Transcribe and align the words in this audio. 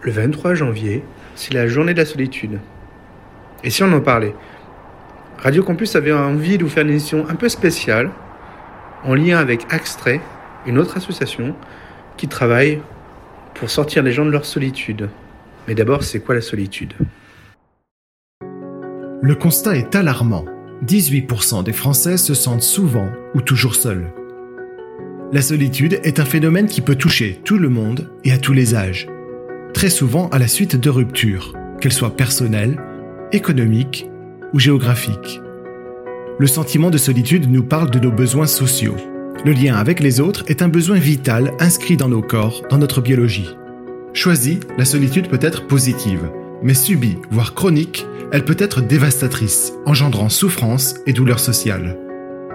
Le 0.00 0.12
23 0.12 0.54
janvier, 0.54 1.02
c'est 1.34 1.54
la 1.54 1.66
journée 1.66 1.92
de 1.92 1.98
la 1.98 2.04
solitude. 2.04 2.60
Et 3.64 3.70
si 3.70 3.82
on 3.82 3.92
en 3.92 4.00
parlait 4.00 4.34
Radio 5.38 5.62
Campus 5.62 5.96
avait 5.96 6.12
envie 6.12 6.58
de 6.58 6.64
vous 6.64 6.70
faire 6.70 6.84
une 6.84 6.90
émission 6.90 7.26
un 7.28 7.34
peu 7.34 7.48
spéciale, 7.48 8.10
en 9.04 9.14
lien 9.14 9.38
avec 9.38 9.72
Extrait, 9.72 10.20
une 10.66 10.78
autre 10.78 10.96
association 10.96 11.54
qui 12.16 12.28
travaille 12.28 12.80
pour 13.54 13.70
sortir 13.70 14.02
les 14.02 14.12
gens 14.12 14.24
de 14.24 14.30
leur 14.30 14.44
solitude. 14.44 15.08
Mais 15.66 15.74
d'abord, 15.74 16.02
c'est 16.02 16.20
quoi 16.20 16.34
la 16.34 16.40
solitude? 16.40 16.92
Le 19.20 19.34
constat 19.34 19.76
est 19.76 19.94
alarmant. 19.94 20.44
18% 20.84 21.64
des 21.64 21.72
Français 21.72 22.16
se 22.16 22.34
sentent 22.34 22.62
souvent 22.62 23.10
ou 23.34 23.40
toujours 23.40 23.74
seuls. 23.74 24.12
La 25.32 25.42
solitude 25.42 26.00
est 26.04 26.20
un 26.20 26.24
phénomène 26.24 26.66
qui 26.66 26.80
peut 26.80 26.94
toucher 26.94 27.40
tout 27.44 27.58
le 27.58 27.68
monde 27.68 28.10
et 28.24 28.32
à 28.32 28.38
tous 28.38 28.52
les 28.52 28.74
âges, 28.74 29.08
très 29.74 29.90
souvent 29.90 30.28
à 30.30 30.38
la 30.38 30.48
suite 30.48 30.76
de 30.76 30.90
ruptures, 30.90 31.54
qu'elles 31.80 31.92
soient 31.92 32.16
personnelles, 32.16 32.80
économiques 33.32 34.08
ou 34.52 34.58
géographiques. 34.58 35.40
Le 36.38 36.46
sentiment 36.46 36.90
de 36.90 36.98
solitude 36.98 37.50
nous 37.50 37.62
parle 37.62 37.90
de 37.90 37.98
nos 37.98 38.12
besoins 38.12 38.46
sociaux. 38.46 38.96
Le 39.44 39.52
lien 39.52 39.76
avec 39.76 40.00
les 40.00 40.20
autres 40.20 40.44
est 40.48 40.62
un 40.62 40.68
besoin 40.68 40.98
vital 40.98 41.52
inscrit 41.60 41.96
dans 41.96 42.08
nos 42.08 42.22
corps, 42.22 42.62
dans 42.70 42.78
notre 42.78 43.00
biologie. 43.00 43.48
Choisie, 44.14 44.60
la 44.76 44.84
solitude 44.84 45.28
peut 45.28 45.38
être 45.40 45.66
positive, 45.66 46.30
mais 46.62 46.74
subie, 46.74 47.18
voire 47.30 47.54
chronique, 47.54 48.06
elle 48.32 48.44
peut 48.44 48.56
être 48.58 48.80
dévastatrice, 48.80 49.72
engendrant 49.86 50.28
souffrance 50.28 50.94
et 51.06 51.12
douleur 51.12 51.40
sociale. 51.40 51.96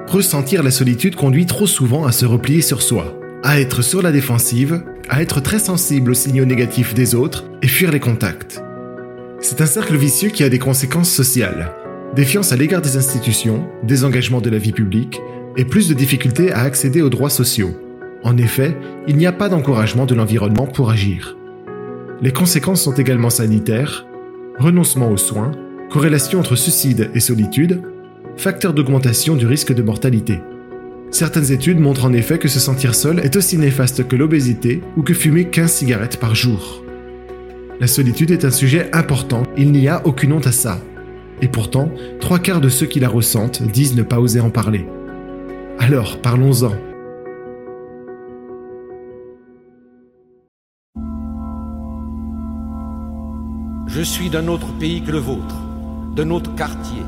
Ressentir 0.08 0.62
la 0.64 0.72
solitude 0.72 1.16
conduit 1.16 1.46
trop 1.46 1.68
souvent 1.68 2.06
à 2.06 2.12
se 2.12 2.26
replier 2.26 2.62
sur 2.62 2.82
soi, 2.82 3.18
à 3.44 3.60
être 3.60 3.82
sur 3.82 4.02
la 4.02 4.14
défensive, 4.14 4.84
à 5.10 5.22
être 5.22 5.42
très 5.42 5.60
sensible 5.60 6.12
aux 6.12 6.16
signaux 6.16 6.46
négatifs 6.46 6.94
des 6.94 7.14
autres 7.14 7.44
et 7.62 7.68
fuir 7.68 7.92
les 7.92 8.00
contacts. 8.00 8.64
C'est 9.42 9.60
un 9.60 9.66
cercle 9.66 9.98
vicieux 9.98 10.30
qui 10.30 10.44
a 10.44 10.50
des 10.50 10.60
conséquences 10.60 11.12
sociales. 11.12 11.74
Défiance 12.16 12.54
à 12.54 12.56
l'égard 12.56 12.82
des 12.82 12.96
institutions, 12.96 13.68
désengagement 13.84 14.40
de 14.40 14.50
la 14.50 14.58
vie 14.58 14.72
publique 14.72 15.22
et 15.58 15.66
plus 15.66 15.90
de 15.90 15.94
difficultés 15.94 16.54
à 16.54 16.62
accéder 16.62 17.02
aux 17.02 17.10
droits 17.10 17.30
sociaux. 17.30 17.76
En 18.24 18.38
effet, 18.38 18.78
il 19.08 19.18
n'y 19.18 19.28
a 19.28 19.34
pas 19.34 19.50
d'encouragement 19.50 20.06
de 20.06 20.16
l'environnement 20.16 20.66
pour 20.66 20.90
agir. 20.90 21.36
Les 22.22 22.32
conséquences 22.32 22.82
sont 22.82 22.94
également 22.94 23.30
sanitaires, 23.30 24.06
renoncement 24.58 25.10
aux 25.10 25.18
soins, 25.18 25.52
corrélation 25.90 26.40
entre 26.40 26.56
suicide 26.56 27.12
et 27.14 27.20
solitude, 27.20 27.82
facteur 28.38 28.74
d'augmentation 28.74 29.36
du 29.36 29.46
risque 29.46 29.74
de 29.74 29.84
mortalité. 29.84 30.40
Certaines 31.14 31.52
études 31.52 31.80
montrent 31.80 32.06
en 32.06 32.14
effet 32.14 32.40
que 32.40 32.48
se 32.48 32.60
sentir 32.60 32.96
seul 32.96 33.20
est 33.20 33.36
aussi 33.36 33.60
néfaste 33.60 34.08
que 34.08 34.16
l'obésité 34.16 34.82
ou 34.98 35.04
que 35.04 35.14
fumer 35.14 35.46
15 35.46 35.72
cigarettes 35.72 36.20
par 36.20 36.34
jour. 36.34 36.84
La 37.80 37.86
solitude 37.86 38.32
est 38.32 38.46
un 38.46 38.50
sujet 38.50 38.90
important, 38.96 39.44
il 39.56 39.72
n'y 39.72 39.88
a 39.88 40.02
aucune 40.08 40.34
honte 40.34 40.48
à 40.48 40.52
ça. 40.52 40.80
Et 41.40 41.48
pourtant, 41.48 41.92
trois 42.20 42.40
quarts 42.40 42.62
de 42.62 42.70
ceux 42.70 42.88
qui 42.88 43.00
la 43.00 43.10
ressentent 43.10 43.62
disent 43.62 43.96
ne 43.96 44.02
pas 44.02 44.20
oser 44.20 44.40
en 44.40 44.50
parler. 44.50 44.88
Alors, 45.78 46.20
parlons-en. 46.20 46.74
Je 53.86 54.02
suis 54.02 54.32
d'un 54.32 54.48
autre 54.48 54.76
pays 54.80 55.04
que 55.04 55.12
le 55.12 55.20
vôtre, 55.20 55.58
d'un 56.16 56.32
autre 56.32 56.56
quartier, 56.56 57.04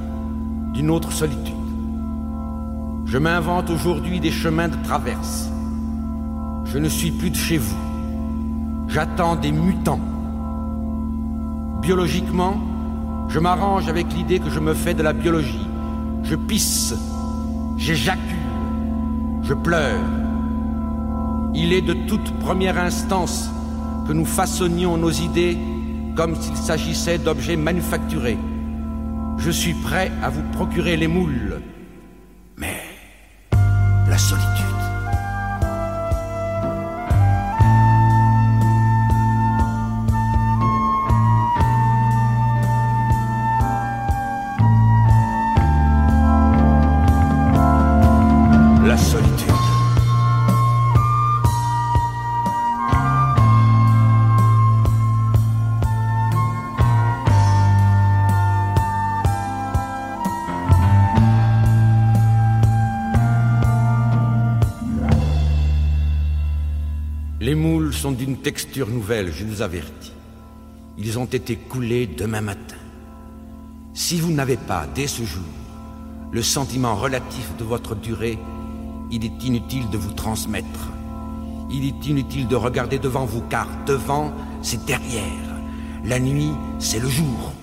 d'une 0.76 0.92
autre 0.92 1.12
solitude. 1.12 1.65
Je 3.06 3.20
m'invente 3.20 3.70
aujourd'hui 3.70 4.20
des 4.20 4.32
chemins 4.32 4.68
de 4.68 4.84
traverse. 4.84 5.48
Je 6.66 6.80
ne 6.80 6.90
suis 6.90 7.12
plus 7.12 7.30
de 7.30 7.36
chez 7.36 7.58
vous. 7.58 7.78
J'attends 8.88 9.36
des 9.36 9.52
mutants. 9.52 10.00
Biologiquement, 11.84 12.56
je 13.30 13.38
m'arrange 13.38 13.88
avec 13.90 14.12
l'idée 14.12 14.40
que 14.40 14.50
je 14.50 14.60
me 14.60 14.74
fais 14.74 14.96
de 14.96 15.04
la 15.04 15.14
biologie. 15.14 15.68
Je 16.24 16.36
pisse, 16.36 16.96
j'éjacule, 17.78 18.22
je 19.44 19.54
pleure. 19.54 20.02
Il 21.54 21.74
est 21.74 21.84
de 21.84 21.94
toute 22.08 22.32
première 22.40 22.80
instance 22.80 23.52
que 24.08 24.14
nous 24.14 24.26
façonnions 24.26 24.98
nos 24.98 25.12
idées 25.12 25.58
comme 26.16 26.36
s'il 26.36 26.58
s'agissait 26.58 27.20
d'objets 27.20 27.56
manufacturés. 27.56 28.40
Je 29.38 29.52
suis 29.52 29.76
prêt 29.76 30.12
à 30.24 30.30
vous 30.30 30.44
procurer 30.54 30.98
les 30.98 31.08
moules. 31.08 31.62
Sont 68.46 68.52
d'une 68.52 68.54
texture 68.54 68.88
nouvelle, 68.88 69.32
je 69.34 69.44
vous 69.44 69.62
avertis. 69.62 70.12
Ils 70.98 71.18
ont 71.18 71.26
été 71.26 71.56
coulés 71.56 72.08
demain 72.08 72.42
matin. 72.42 72.78
Si 73.94 74.20
vous 74.20 74.32
n'avez 74.32 74.58
pas, 74.58 74.86
dès 74.94 75.08
ce 75.08 75.24
jour, 75.24 75.44
le 76.32 76.44
sentiment 76.44 76.96
relatif 76.96 77.56
de 77.58 77.64
votre 77.64 77.96
durée, 77.96 78.38
il 79.12 79.26
est 79.26 79.44
inutile 79.44 79.90
de 79.90 79.98
vous 79.98 80.14
transmettre. 80.14 80.92
Il 81.72 81.86
est 81.86 82.06
inutile 82.08 82.48
de 82.48 82.56
regarder 82.56 83.00
devant 83.00 83.26
vous, 83.26 83.42
car 83.50 83.68
devant, 83.88 84.32
c'est 84.62 84.86
derrière. 84.86 85.24
La 86.04 86.20
nuit, 86.20 86.52
c'est 86.80 87.00
le 87.00 87.10
jour. 87.10 87.55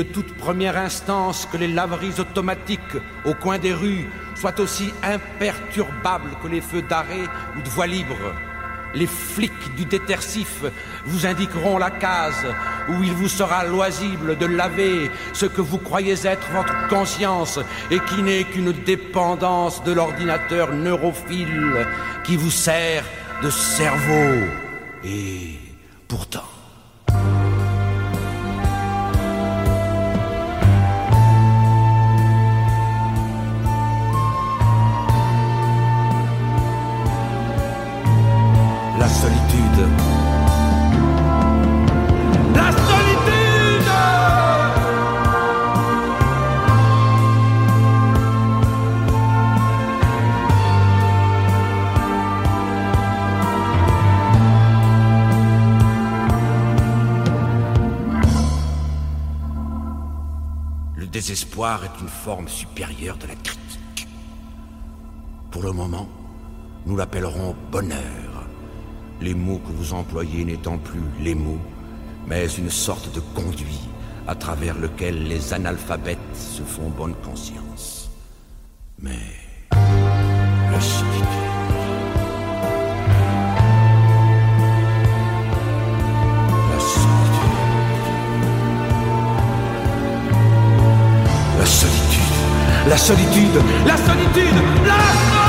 De 0.00 0.04
toute 0.04 0.34
première 0.34 0.78
instance 0.78 1.46
que 1.52 1.58
les 1.58 1.68
laveries 1.68 2.18
automatiques 2.18 2.96
au 3.26 3.34
coin 3.34 3.58
des 3.58 3.74
rues 3.74 4.08
soient 4.34 4.58
aussi 4.58 4.94
imperturbables 5.02 6.38
que 6.42 6.48
les 6.48 6.62
feux 6.62 6.80
d'arrêt 6.80 7.26
ou 7.54 7.60
de 7.60 7.68
voie 7.68 7.86
libre. 7.86 8.16
Les 8.94 9.06
flics 9.06 9.74
du 9.76 9.84
détersif 9.84 10.62
vous 11.04 11.26
indiqueront 11.26 11.76
la 11.76 11.90
case 11.90 12.46
où 12.88 13.02
il 13.02 13.12
vous 13.12 13.28
sera 13.28 13.66
loisible 13.66 14.38
de 14.38 14.46
laver 14.46 15.10
ce 15.34 15.44
que 15.44 15.60
vous 15.60 15.76
croyez 15.76 16.16
être 16.24 16.48
votre 16.50 16.88
conscience 16.88 17.60
et 17.90 18.00
qui 18.00 18.22
n'est 18.22 18.44
qu'une 18.44 18.72
dépendance 18.72 19.84
de 19.84 19.92
l'ordinateur 19.92 20.72
neurophile 20.72 21.86
qui 22.24 22.36
vous 22.36 22.50
sert 22.50 23.04
de 23.42 23.50
cerveau. 23.50 24.46
Et 25.04 25.58
pourtant... 26.08 26.59
solitude. 39.10 39.88
La 42.54 42.72
solitude 42.72 43.50
Le 60.96 61.06
désespoir 61.06 61.84
est 61.84 62.00
une 62.00 62.08
forme 62.08 62.48
supérieure 62.48 63.16
de 63.16 63.26
la 63.26 63.34
critique. 63.34 64.08
Pour 65.50 65.62
le 65.62 65.72
moment, 65.72 66.08
nous 66.86 66.96
l'appellerons 66.96 67.56
bonheur. 67.70 68.19
Les 69.20 69.34
mots 69.34 69.58
que 69.58 69.72
vous 69.72 69.92
employez 69.92 70.44
n'étant 70.44 70.78
plus 70.78 71.02
les 71.20 71.34
mots, 71.34 71.60
mais 72.26 72.46
une 72.46 72.70
sorte 72.70 73.14
de 73.14 73.20
conduit 73.20 73.80
à 74.26 74.34
travers 74.34 74.78
lequel 74.78 75.28
les 75.28 75.52
analphabètes 75.52 76.18
se 76.34 76.62
font 76.62 76.88
bonne 76.88 77.14
conscience. 77.16 78.10
Mais 78.98 79.18
la 79.72 80.80
solitude. 80.80 81.26
La 86.70 86.80
solitude. 86.80 87.40
La 91.58 91.66
solitude. 91.66 92.20
La 92.88 92.96
solitude. 92.96 93.62
La 93.86 93.96
solitude. 93.96 95.39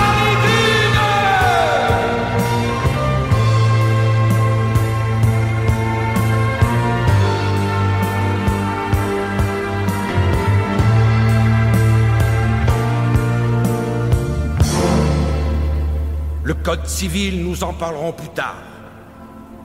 Code 16.64 16.86
civil, 16.86 17.44
nous 17.44 17.64
en 17.64 17.74
parlerons 17.74 18.12
plus 18.12 18.30
tard. 18.30 18.58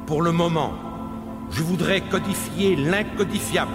Pour 0.07 0.23
le 0.23 0.33
moment, 0.33 0.73
je 1.51 1.63
voudrais 1.63 2.01
codifier 2.01 2.77
l'incodifiable. 2.77 3.73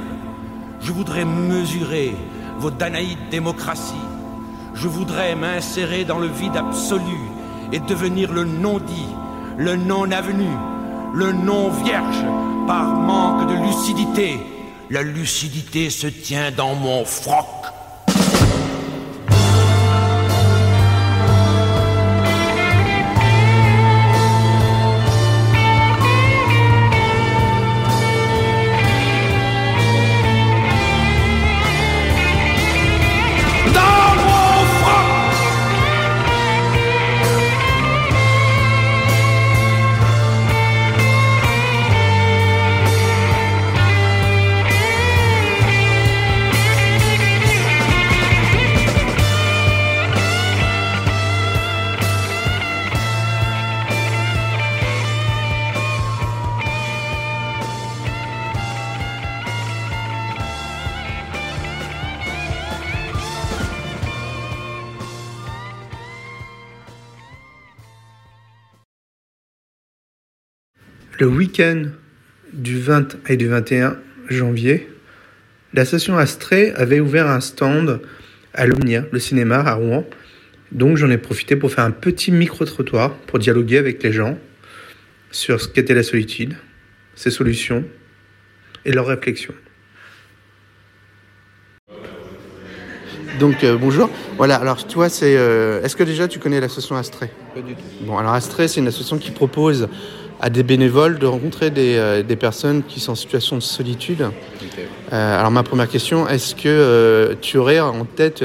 Je 0.81 0.91
voudrais 0.91 1.25
mesurer 1.25 2.15
vos 2.57 2.71
danaïdes 2.71 3.29
démocraties. 3.29 3.93
Je 4.73 4.87
voudrais 4.87 5.35
m'insérer 5.35 6.05
dans 6.05 6.17
le 6.17 6.27
vide 6.27 6.57
absolu 6.57 7.17
et 7.71 7.79
devenir 7.79 8.31
le 8.31 8.43
non-dit, 8.43 9.15
le 9.57 9.75
non-avenu, 9.75 10.49
le 11.13 11.31
non-vierge 11.31 12.25
par 12.67 12.85
manque 12.85 13.49
de 13.49 13.65
lucidité. 13.65 14.39
La 14.89 15.03
lucidité 15.03 15.89
se 15.89 16.07
tient 16.07 16.51
dans 16.51 16.75
mon 16.75 17.05
froc. 17.05 17.45
Le 71.21 71.27
week-end 71.27 71.83
du 72.51 72.79
20 72.79 73.29
et 73.29 73.37
du 73.37 73.47
21 73.47 73.95
janvier, 74.27 74.89
la 75.71 75.85
station 75.85 76.17
Astrée 76.17 76.71
avait 76.71 76.99
ouvert 76.99 77.27
un 77.27 77.41
stand 77.41 78.01
à 78.55 78.65
l'Omnia, 78.65 79.05
le 79.11 79.19
cinéma 79.19 79.57
à 79.59 79.75
Rouen. 79.75 80.03
Donc 80.71 80.97
j'en 80.97 81.11
ai 81.11 81.19
profité 81.19 81.55
pour 81.55 81.71
faire 81.71 81.83
un 81.83 81.91
petit 81.91 82.31
micro-trottoir 82.31 83.13
pour 83.27 83.37
dialoguer 83.37 83.77
avec 83.77 84.01
les 84.01 84.11
gens 84.11 84.35
sur 85.29 85.61
ce 85.61 85.67
qu'était 85.67 85.93
la 85.93 86.01
solitude, 86.01 86.55
ses 87.13 87.29
solutions 87.29 87.83
et 88.83 88.91
leurs 88.91 89.05
réflexions. 89.05 89.53
Donc 93.39 93.63
euh, 93.63 93.77
bonjour. 93.77 94.09
Voilà, 94.37 94.55
alors 94.55 94.87
toi, 94.87 95.07
c'est. 95.07 95.35
euh, 95.37 95.83
Est-ce 95.83 95.95
que 95.95 96.03
déjà 96.03 96.27
tu 96.27 96.39
connais 96.39 96.59
l'association 96.59 96.95
Astrée 96.95 97.29
Pas 97.53 97.61
du 97.61 97.75
tout. 97.75 97.81
Bon, 98.01 98.17
alors 98.17 98.33
Astrée, 98.33 98.67
c'est 98.67 98.79
une 98.79 98.87
association 98.87 99.19
qui 99.19 99.29
propose 99.29 99.87
à 100.41 100.49
des 100.49 100.63
bénévoles 100.63 101.19
de 101.19 101.27
rencontrer 101.27 101.69
des, 101.69 101.95
euh, 101.95 102.23
des 102.23 102.35
personnes 102.35 102.81
qui 102.83 102.99
sont 102.99 103.11
en 103.11 103.15
situation 103.15 103.55
de 103.55 103.61
solitude. 103.61 104.27
Euh, 105.13 105.39
alors 105.39 105.51
ma 105.51 105.61
première 105.61 105.87
question, 105.87 106.27
est-ce 106.27 106.55
que 106.55 106.63
euh, 106.65 107.35
tu 107.39 107.57
aurais 107.57 107.79
en 107.79 108.05
tête 108.05 108.43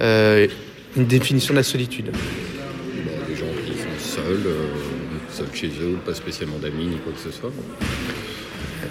une 0.00 1.06
définition 1.06 1.54
de 1.54 1.58
la 1.58 1.62
solitude? 1.62 2.10
Bon, 2.10 3.12
des 3.28 3.36
gens 3.36 3.46
qui 3.64 3.72
sont 3.72 4.16
seuls, 4.16 4.50
seuls 5.30 5.46
chez 5.54 5.68
eux, 5.68 5.98
pas 6.04 6.14
spécialement 6.14 6.58
d'amis 6.58 6.86
ni 6.86 6.96
quoi 6.96 7.12
que 7.12 7.20
ce 7.20 7.30
soit. 7.30 7.52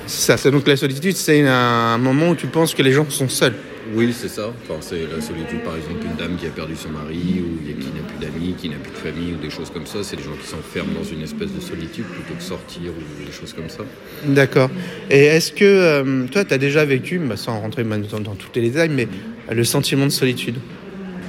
Ça, 0.08 0.38
donc 0.50 0.66
la 0.66 0.78
solitude, 0.78 1.18
c'est 1.18 1.46
un 1.46 1.98
moment 1.98 2.30
où 2.30 2.36
tu 2.36 2.48
penses 2.48 2.74
que 2.74 2.82
les 2.82 2.94
gens 2.94 3.06
sont 3.10 3.28
seuls. 3.28 3.56
Oui, 3.94 4.14
c'est 4.14 4.28
ça. 4.28 4.54
Enfin, 4.64 4.80
c'est 4.82 5.02
la 5.14 5.22
solitude, 5.22 5.64
par 5.64 5.76
exemple, 5.76 6.06
une 6.06 6.16
dame 6.16 6.38
qui 6.38 6.46
a 6.46 6.50
perdu 6.50 6.76
son 6.76 6.90
mari, 6.90 7.42
ou 7.42 7.58
qui 7.66 7.88
n'a 7.88 8.04
plus 8.08 8.20
d'amis, 8.20 8.54
qui 8.58 8.70
n'a 8.70 8.76
plus 8.76 8.92
de 8.92 8.98
famille, 8.98 9.34
ou 9.34 9.42
des 9.42 9.50
choses 9.50 9.70
comme 9.72 9.86
ça. 9.86 10.04
C'est 10.04 10.16
des 10.16 10.24
gens 10.24 10.36
qui 10.40 10.48
s'enferment 10.48 10.94
dans 10.94 11.04
une 11.04 11.22
espèce 11.22 11.52
de 11.54 11.60
solitude 11.60 12.06
plutôt 12.06 12.34
que 12.36 12.44
sortir, 12.44 12.92
ou 12.92 13.26
des 13.26 13.32
choses 13.32 13.54
comme 13.54 13.70
ça. 13.70 13.84
D'accord. 14.26 14.70
Et 15.10 15.24
est-ce 15.26 15.52
que 15.52 15.66
euh, 15.66 16.26
toi, 16.32 16.46
tu 16.46 16.54
as 16.54 16.58
déjà 16.58 16.86
vécu, 16.86 17.20
bah, 17.20 17.38
sans 17.38 17.60
rentrer 17.60 17.84
maintenant 17.84 18.20
dans 18.20 18.36
tous 18.36 18.50
les 18.56 18.70
détails, 18.70 18.90
mais 18.90 19.08
le 19.52 19.64
sentiment 19.64 20.06
de 20.06 20.12
solitude? 20.12 20.56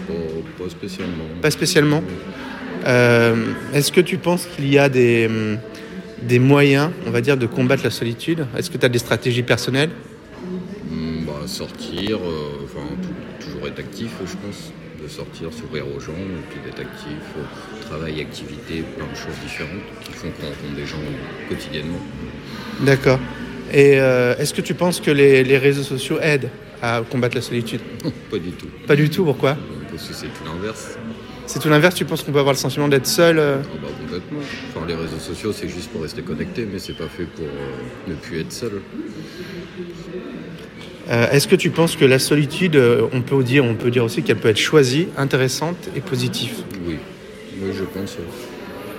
Pas, 0.06 0.64
pas 0.64 0.70
spécialement. 0.70 1.24
Pas 1.40 1.50
spécialement. 1.50 2.02
Euh, 2.86 3.34
Est-ce 3.74 3.92
que 3.92 4.00
tu 4.00 4.18
penses 4.18 4.46
qu'il 4.46 4.70
y 4.70 4.78
a 4.78 4.88
des, 4.88 5.26
hum, 5.26 5.58
des 6.22 6.38
moyens, 6.38 6.90
on 7.06 7.10
va 7.10 7.20
dire, 7.20 7.36
de 7.36 7.46
combattre 7.46 7.84
la 7.84 7.90
solitude? 7.90 8.46
Est-ce 8.56 8.70
que 8.70 8.78
tu 8.78 8.84
as 8.84 8.88
des 8.88 8.98
stratégies 8.98 9.42
personnelles? 9.42 9.90
Sortir, 11.50 12.18
euh, 12.28 12.62
enfin, 12.64 12.98
tou- 13.02 13.14
toujours 13.38 13.68
être 13.68 13.78
actif, 13.78 14.22
je 14.24 14.36
pense. 14.36 14.74
De 14.94 15.06
sortir, 15.08 15.52
s'ouvrir 15.52 15.88
aux 15.88 16.00
gens, 16.00 16.36
et 16.36 16.42
puis 16.42 16.60
d'être 16.60 16.80
actif, 16.80 17.36
euh, 17.36 17.46
travail, 17.80 18.20
activité, 18.20 18.84
plein 18.84 19.08
de 19.08 19.14
choses 19.14 19.38
différentes 19.38 19.92
qui 20.00 20.12
font 20.12 20.32
qu'on 20.32 20.46
rencontre 20.48 20.74
des 20.74 20.86
gens 20.86 21.04
quotidiennement. 21.46 22.08
D'accord. 22.78 23.20
Et 23.68 24.00
euh, 24.00 24.36
est-ce 24.38 24.54
que 24.54 24.62
tu 24.62 24.74
penses 24.74 25.00
que 25.00 25.10
les, 25.10 25.44
les 25.44 25.58
réseaux 25.58 25.82
sociaux 25.84 26.18
aident 26.20 26.52
à 26.80 27.02
combattre 27.08 27.36
la 27.36 27.42
solitude? 27.42 27.82
Pas 28.28 28.38
du 28.38 28.56
tout. 28.56 28.72
Pas 28.86 28.96
du 28.96 29.10
tout, 29.10 29.24
pourquoi? 29.24 29.58
Parce 29.90 30.06
que 30.08 30.14
c'est 30.14 30.30
tout 30.30 30.44
l'inverse. 30.44 30.98
C'est 31.46 31.58
tout 31.58 31.68
l'inverse, 31.68 31.94
tu 31.94 32.06
penses 32.06 32.22
qu'on 32.22 32.32
peut 32.32 32.38
avoir 32.38 32.54
le 32.54 32.58
sentiment 32.58 32.88
d'être 32.88 33.06
seul 33.06 33.38
euh? 33.38 33.62
Ah 33.72 33.76
bah, 33.80 33.88
complètement. 33.96 34.54
Enfin, 34.66 34.86
les 34.86 34.94
réseaux 34.94 35.18
sociaux, 35.18 35.52
c'est 35.52 35.68
juste 35.68 35.90
pour 35.90 36.02
rester 36.02 36.22
connecté, 36.22 36.66
mais 36.66 36.78
c'est 36.78 36.94
pas 36.94 37.08
fait 37.08 37.26
pour 37.26 37.62
euh, 37.64 37.92
ne 38.06 38.14
plus 38.14 38.40
être 38.40 38.52
seul. 38.52 38.84
Euh, 41.10 41.30
Est-ce 41.30 41.48
que 41.48 41.56
tu 41.56 41.70
penses 41.70 41.96
que 41.96 42.04
la 42.04 42.18
solitude, 42.18 42.76
euh, 42.76 43.02
on 43.12 43.20
peut 43.22 43.42
dire, 43.42 43.64
on 43.64 43.74
peut 43.74 43.90
dire 43.90 44.04
aussi 44.04 44.22
qu'elle 44.22 44.36
peut 44.38 44.48
être 44.48 44.58
choisie, 44.58 45.08
intéressante 45.16 45.88
et 45.96 46.00
positive 46.00 46.52
Oui, 46.86 46.96
oui, 47.60 47.70
je 47.76 47.84
pense. 47.84 48.14
ouais. 48.14 48.24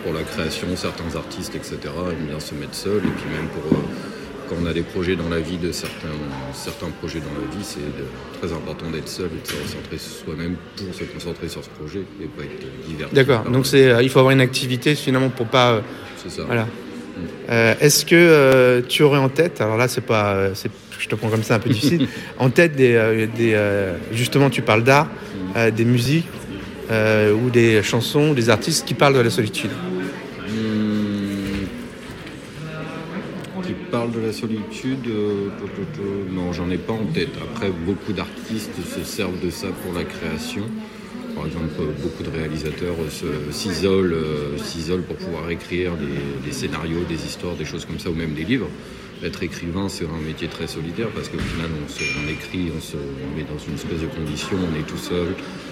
Pour 0.03 0.13
la 0.13 0.23
création, 0.23 0.67
certains 0.75 1.15
artistes, 1.15 1.53
etc., 1.55 1.77
aiment 1.85 2.27
bien 2.27 2.39
se 2.39 2.55
mettre 2.55 2.73
seuls. 2.73 2.97
Et 2.97 3.11
puis 3.15 3.29
même 3.31 3.47
pour 3.49 3.77
euh, 3.77 3.81
quand 4.49 4.55
on 4.61 4.65
a 4.65 4.73
des 4.73 4.81
projets 4.81 5.15
dans 5.15 5.29
la 5.29 5.39
vie, 5.39 5.57
de 5.57 5.71
certains, 5.71 6.07
certains 6.53 6.89
projets 6.99 7.19
dans 7.19 7.27
la 7.39 7.55
vie, 7.55 7.63
c'est 7.63 7.79
très 8.41 8.51
important 8.53 8.89
d'être 8.89 9.07
seul 9.07 9.27
et 9.27 9.41
de 9.41 9.47
se 9.47 9.61
recentrer 9.61 9.97
sur 9.99 10.25
soi-même 10.25 10.55
pour 10.75 10.93
se 10.93 11.03
concentrer 11.05 11.47
sur 11.49 11.63
ce 11.63 11.69
projet 11.69 12.01
et 12.21 12.25
pas 12.25 12.43
être 12.43 12.87
diverti. 12.87 13.13
D'accord. 13.15 13.43
Donc 13.49 13.65
c'est, 13.67 13.85
euh, 13.89 14.01
il 14.03 14.09
faut 14.09 14.19
avoir 14.19 14.33
une 14.33 14.41
activité 14.41 14.95
finalement 14.95 15.29
pour 15.29 15.45
pas. 15.45 15.73
euh, 15.73 15.81
c'est 16.21 16.31
ça. 16.31 16.43
voilà. 16.45 16.67
Euh, 17.49 17.73
Est-ce 17.79 18.05
que 18.05 18.15
euh, 18.15 18.81
tu 18.87 19.03
aurais 19.03 19.19
en 19.19 19.29
tête, 19.29 19.61
alors 19.61 19.77
là 19.77 19.87
c'est 19.87 20.01
pas, 20.01 20.33
euh, 20.33 20.53
je 20.99 21.07
te 21.07 21.15
prends 21.15 21.29
comme 21.29 21.43
ça 21.43 21.55
un 21.55 21.59
peu 21.59 21.69
difficile, 21.73 22.07
en 22.39 22.49
tête 22.49 22.75
des, 22.75 23.27
des 23.35 23.57
justement 24.13 24.49
tu 24.49 24.61
parles 24.61 24.83
d'art, 24.83 25.07
des 25.75 25.85
musiques 25.85 26.29
ou 26.89 27.49
des 27.49 27.81
chansons, 27.83 28.29
ou 28.29 28.33
des 28.33 28.49
artistes 28.49 28.85
qui 28.85 28.93
parlent 28.93 29.15
de 29.15 29.19
la 29.21 29.29
solitude? 29.29 29.71
Hmm, 30.47 31.65
Qui 33.63 33.73
parle 33.91 34.11
de 34.11 34.19
la 34.19 34.33
solitude, 34.33 35.07
non, 36.33 36.51
j'en 36.53 36.69
ai 36.69 36.77
pas 36.77 36.93
en 36.93 37.05
tête. 37.05 37.29
Après, 37.41 37.69
beaucoup 37.69 38.13
d'artistes 38.13 38.75
se 38.95 39.03
servent 39.03 39.39
de 39.43 39.49
ça 39.49 39.67
pour 39.83 39.93
la 39.93 40.03
création. 40.03 40.63
Par 41.41 41.47
exemple, 41.47 41.73
beaucoup 42.03 42.21
de 42.21 42.29
réalisateurs 42.29 42.95
s'isolent 43.49 44.15
s'isolent 44.63 45.01
pour 45.01 45.15
pouvoir 45.15 45.49
écrire 45.49 45.93
des, 46.45 46.51
scénarios, 46.51 47.03
des 47.09 47.25
histoires, 47.25 47.55
des 47.55 47.65
choses 47.65 47.85
comme 47.85 47.97
ça, 47.97 48.11
ou 48.11 48.13
même 48.13 48.35
des 48.35 48.43
livres. 48.43 48.67
Être 49.23 49.41
écrivain, 49.41 49.89
c'est 49.89 50.05
un 50.05 50.21
métier 50.23 50.47
très 50.47 50.67
solitaire 50.67 51.07
parce 51.15 51.29
qu'au 51.29 51.39
final, 51.39 51.67
on, 51.73 52.29
écrit, 52.29 52.71
on 52.77 52.79
se 52.79 52.97
met 53.35 53.43
dans 53.43 53.57
une 53.57 53.73
espèce 53.73 54.01
de 54.01 54.15
condition, 54.15 54.55
on 54.55 54.79
est 54.79 54.85
tout 54.85 54.97
seul 54.97 55.29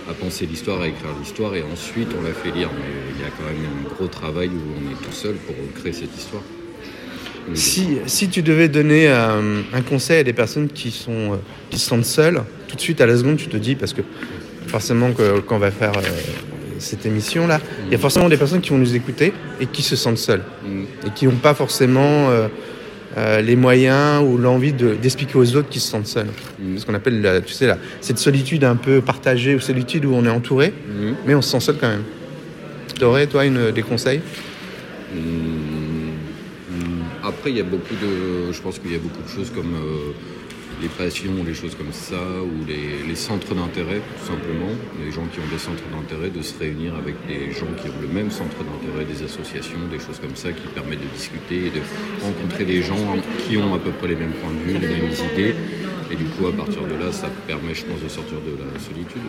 à 0.09 0.13
penser 0.15 0.47
l'histoire, 0.47 0.81
à 0.81 0.87
écrire 0.87 1.11
l'histoire, 1.19 1.55
et 1.55 1.61
ensuite 1.61 2.07
on 2.19 2.23
la 2.23 2.33
fait 2.33 2.49
lire. 2.49 2.69
Mais 2.73 3.13
il 3.15 3.21
y 3.21 3.25
a 3.25 3.29
quand 3.29 3.45
même 3.45 3.63
un 3.63 3.93
gros 3.93 4.07
travail 4.07 4.49
où 4.49 4.61
on 4.75 4.91
est 4.91 5.05
tout 5.05 5.13
seul 5.13 5.35
pour 5.35 5.53
créer 5.79 5.93
cette 5.93 6.17
histoire. 6.17 6.41
Si, 7.53 7.97
si, 8.07 8.29
tu 8.29 8.41
devais 8.41 8.69
donner 8.69 9.07
euh, 9.07 9.61
un 9.71 9.81
conseil 9.81 10.19
à 10.19 10.23
des 10.23 10.33
personnes 10.33 10.67
qui, 10.67 10.89
sont, 10.89 11.33
euh, 11.33 11.37
qui 11.69 11.77
se 11.77 11.87
sentent 11.89 12.05
seules, 12.05 12.43
tout 12.67 12.75
de 12.75 12.81
suite 12.81 13.01
à 13.01 13.07
la 13.07 13.17
seconde, 13.17 13.37
tu 13.37 13.47
te 13.47 13.57
dis, 13.57 13.75
parce 13.75 13.93
que 13.93 14.01
forcément, 14.69 15.11
quand 15.11 15.55
on 15.55 15.59
va 15.59 15.71
faire 15.71 15.91
euh, 15.97 16.01
cette 16.79 17.05
émission-là, 17.05 17.59
il 17.87 17.91
y 17.91 17.95
a 17.95 17.97
forcément 17.97 18.29
des 18.29 18.37
personnes 18.37 18.61
qui 18.61 18.69
vont 18.69 18.77
nous 18.77 18.95
écouter 18.95 19.33
et 19.59 19.65
qui 19.65 19.81
se 19.81 19.95
sentent 19.95 20.17
seules 20.17 20.43
mm. 20.63 20.83
et 21.07 21.09
qui 21.15 21.25
n'ont 21.25 21.35
pas 21.35 21.53
forcément 21.53 22.29
les 23.17 23.55
moyens 23.57 24.23
ou 24.23 24.37
l'envie 24.37 24.71
d'expliquer 24.71 25.37
aux 25.37 25.55
autres 25.55 25.67
qu'ils 25.67 25.81
se 25.81 25.89
sentent 25.89 26.07
seuls. 26.07 26.29
Mm. 26.59 26.77
Ce 26.77 26.85
qu'on 26.85 26.93
appelle, 26.93 27.43
tu 27.45 27.53
sais, 27.53 27.67
là, 27.67 27.77
cette 27.99 28.19
solitude 28.19 28.63
un 28.63 28.77
peu 28.77 29.01
partagée 29.01 29.55
ou 29.55 29.59
solitude 29.59 30.05
où 30.05 30.13
on 30.13 30.25
est 30.25 30.29
entouré, 30.29 30.69
mm. 30.69 31.13
mais 31.25 31.35
on 31.35 31.41
se 31.41 31.49
sent 31.49 31.59
seul 31.59 31.75
quand 31.81 31.89
même. 31.89 32.03
Tu 32.97 33.03
aurais, 33.03 33.27
toi, 33.27 33.45
une, 33.45 33.71
des 33.71 33.81
conseils? 33.81 34.21
Après, 37.23 37.51
il 37.51 37.57
y 37.57 37.59
a 37.59 37.63
beaucoup 37.63 37.93
de. 37.93 38.51
Je 38.51 38.61
pense 38.61 38.79
qu'il 38.79 38.91
y 38.91 38.95
a 38.95 38.99
beaucoup 38.99 39.21
de 39.21 39.29
choses 39.29 39.51
comme 39.51 39.75
euh, 39.75 40.13
les 40.81 40.87
passions, 40.87 41.43
les 41.45 41.53
choses 41.53 41.75
comme 41.75 41.91
ça, 41.91 42.21
ou 42.41 42.65
les, 42.65 43.15
centres 43.15 43.53
d'intérêt, 43.53 43.99
tout 43.99 44.27
simplement. 44.27 44.71
Les 45.03 45.11
gens 45.11 45.25
qui 45.31 45.39
ont 45.39 45.51
des 45.51 45.59
centres 45.59 45.83
d'intérêt, 45.91 46.29
de 46.29 46.41
se 46.41 46.57
réunir 46.57 46.95
avec 46.95 47.15
des 47.27 47.51
gens 47.51 47.67
qui 47.81 47.89
ont 47.89 48.01
le 48.01 48.07
même 48.07 48.31
centre 48.31 48.57
d'intérêt, 48.63 49.05
des 49.05 49.23
associations, 49.23 49.79
des 49.91 49.99
choses 49.99 50.19
comme 50.19 50.35
ça, 50.35 50.51
qui 50.51 50.67
permettent 50.73 51.01
de 51.01 51.13
discuter 51.13 51.67
et 51.67 51.69
de 51.69 51.81
rencontrer 52.23 52.65
des 52.65 52.81
gens 52.81 53.17
qui 53.45 53.57
ont 53.57 53.73
à 53.73 53.79
peu 53.79 53.91
près 53.91 54.07
les 54.07 54.15
mêmes 54.15 54.33
points 54.33 54.51
de 54.51 54.71
vue, 54.71 54.79
les 54.79 54.87
mêmes 54.87 55.11
idées. 55.33 55.55
Et 56.11 56.15
du 56.15 56.25
coup, 56.25 56.47
à 56.47 56.53
partir 56.53 56.83
de 56.83 56.95
là, 56.95 57.11
ça 57.11 57.29
permet, 57.45 57.73
je 57.73 57.85
pense, 57.85 58.01
de 58.01 58.09
sortir 58.09 58.37
de 58.37 58.55
la 58.73 58.79
solitude. 58.79 59.21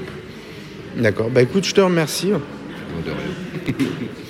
D'accord. 0.97 1.30
Bah 1.30 1.42
écoute, 1.42 1.64
je 1.64 1.75
te 1.75 1.80
remercie. 1.80 2.30
De 2.30 3.11
rien. 3.11 3.75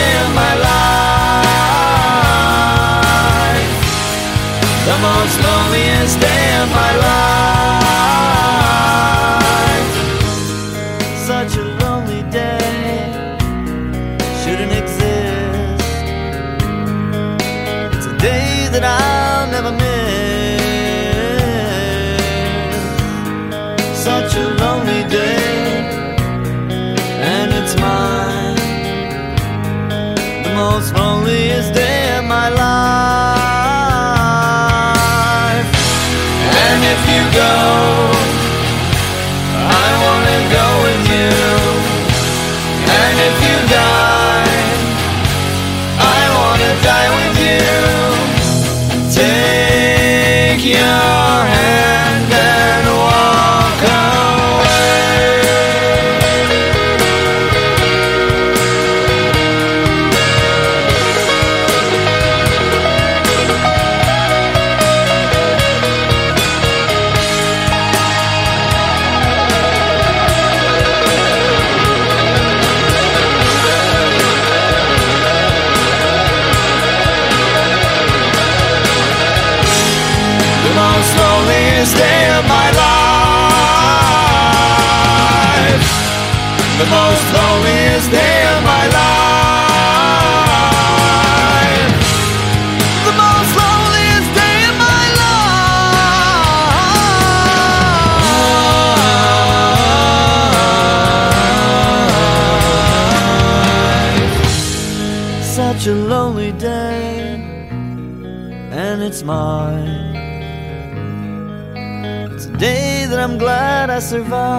survived. 114.11 114.51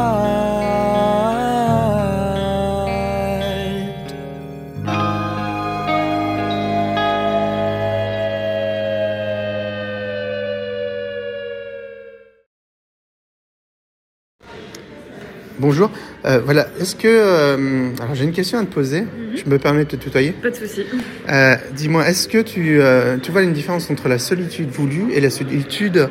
Bonjour. 15.59 15.91
Euh, 16.25 16.41
voilà. 16.43 16.69
Est-ce 16.81 16.97
que 16.97 17.07
euh, 17.07 17.91
alors 18.01 18.15
j'ai 18.15 18.25
une 18.25 18.33
question 18.33 18.59
à 18.59 18.65
te 18.65 18.73
poser. 18.73 19.05
Je 19.35 19.49
me 19.51 19.59
permets 19.59 19.85
de 19.85 19.91
te 19.91 19.97
tutoyer. 19.97 20.33
Pas 20.33 20.49
de 20.49 20.57
souci. 20.57 20.87
Euh, 21.29 21.57
Dis-moi, 21.77 22.09
est-ce 22.09 22.27
que 22.27 22.39
tu 22.39 22.81
euh, 22.81 23.19
tu 23.19 23.31
vois 23.31 23.43
une 23.43 23.53
différence 23.53 23.91
entre 23.91 24.09
la 24.09 24.19
solitude 24.19 24.71
voulue 24.71 25.13
et 25.13 25.21
la 25.21 25.29
solitude 25.29 26.09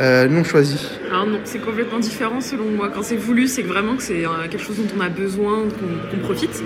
euh, 0.00 0.26
non 0.28 0.44
choisie 0.44 0.88
Alors 1.10 1.26
non, 1.26 1.38
c'est 1.44 1.58
complètement 1.60 1.98
différent 1.98 2.40
selon 2.40 2.64
moi. 2.64 2.90
Quand 2.94 3.02
c'est 3.02 3.16
voulu, 3.16 3.46
c'est 3.48 3.62
vraiment 3.62 3.96
que 3.96 4.02
c'est 4.02 4.24
euh, 4.24 4.48
quelque 4.50 4.62
chose 4.62 4.76
dont 4.76 4.86
on 4.96 5.00
a 5.00 5.08
besoin, 5.08 5.62
qu'on 6.10 6.18
profite. 6.18 6.62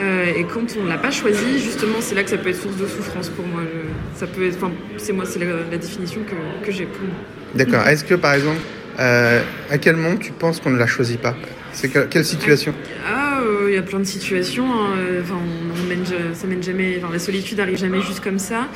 Euh, 0.00 0.24
et 0.36 0.44
quand 0.44 0.76
on 0.80 0.86
l'a 0.86 0.98
pas 0.98 1.10
choisi, 1.10 1.58
justement, 1.58 1.96
c'est 2.00 2.14
là 2.14 2.22
que 2.22 2.30
ça 2.30 2.38
peut 2.38 2.48
être 2.50 2.60
source 2.60 2.76
de 2.76 2.86
souffrance 2.86 3.28
pour 3.28 3.46
moi. 3.46 3.62
Je- 3.62 4.18
ça 4.18 4.26
peut 4.26 4.46
être, 4.46 4.56
enfin, 4.56 4.72
c'est 4.96 5.12
moi, 5.12 5.24
c'est 5.26 5.38
la, 5.38 5.46
la 5.70 5.76
définition 5.78 6.20
que, 6.22 6.64
que 6.66 6.72
j'ai 6.72 6.84
pour 6.86 7.02
moi. 7.02 7.14
D'accord. 7.54 7.86
Est-ce 7.86 8.04
que 8.04 8.14
par 8.14 8.34
exemple, 8.34 8.60
euh, 9.00 9.40
à 9.70 9.78
quel 9.78 9.96
moment 9.96 10.16
tu 10.16 10.32
penses 10.32 10.60
qu'on 10.60 10.70
ne 10.70 10.78
la 10.78 10.86
choisit 10.86 11.20
pas? 11.20 11.34
C'est 11.72 11.88
que- 11.88 12.00
quelle 12.06 12.24
situation? 12.24 12.74
Ah, 13.06 13.40
il 13.66 13.74
y 13.74 13.78
a 13.78 13.82
plein 13.82 14.00
de 14.00 14.04
situations. 14.04 14.66
hein. 14.66 14.94
Enfin, 15.22 15.34
on, 15.36 15.80
on 15.82 15.88
mène, 15.88 16.04
ja- 16.04 16.34
ça 16.34 16.46
mène 16.46 16.62
jamais. 16.62 16.98
Enfin, 17.02 17.12
la 17.12 17.18
solitude 17.18 17.58
arrive 17.60 17.78
jamais 17.78 18.00
juste 18.02 18.20
comme 18.22 18.38
ça. 18.38 18.68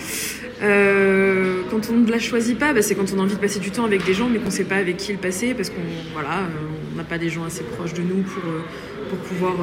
Euh, 0.63 1.63
quand 1.71 1.91
on 1.91 1.99
ne 1.99 2.11
la 2.11 2.19
choisit 2.19 2.59
pas, 2.59 2.73
bah, 2.73 2.83
c'est 2.83 2.95
quand 2.95 3.13
on 3.15 3.19
a 3.19 3.23
envie 3.23 3.35
de 3.35 3.41
passer 3.41 3.59
du 3.59 3.71
temps 3.71 3.85
avec 3.85 4.05
des 4.05 4.15
gens, 4.15 4.29
mais 4.29 4.39
qu'on 4.39 4.47
ne 4.47 4.51
sait 4.51 4.65
pas 4.65 4.77
avec 4.77 4.97
qui 4.97 5.13
le 5.13 5.19
passer, 5.19 5.55
parce 5.55 5.71
qu'on 5.71 5.83
voilà, 6.13 6.41
euh, 6.41 6.93
on 6.93 6.97
n'a 6.97 7.05
pas 7.05 7.19
des 7.19 7.29
gens 7.29 7.45
assez 7.45 7.63
proches 7.63 7.95
de 7.95 8.03
nous 8.03 8.23
pour 8.23 8.43
euh, 8.45 8.63
pour 9.09 9.19
pouvoir 9.19 9.55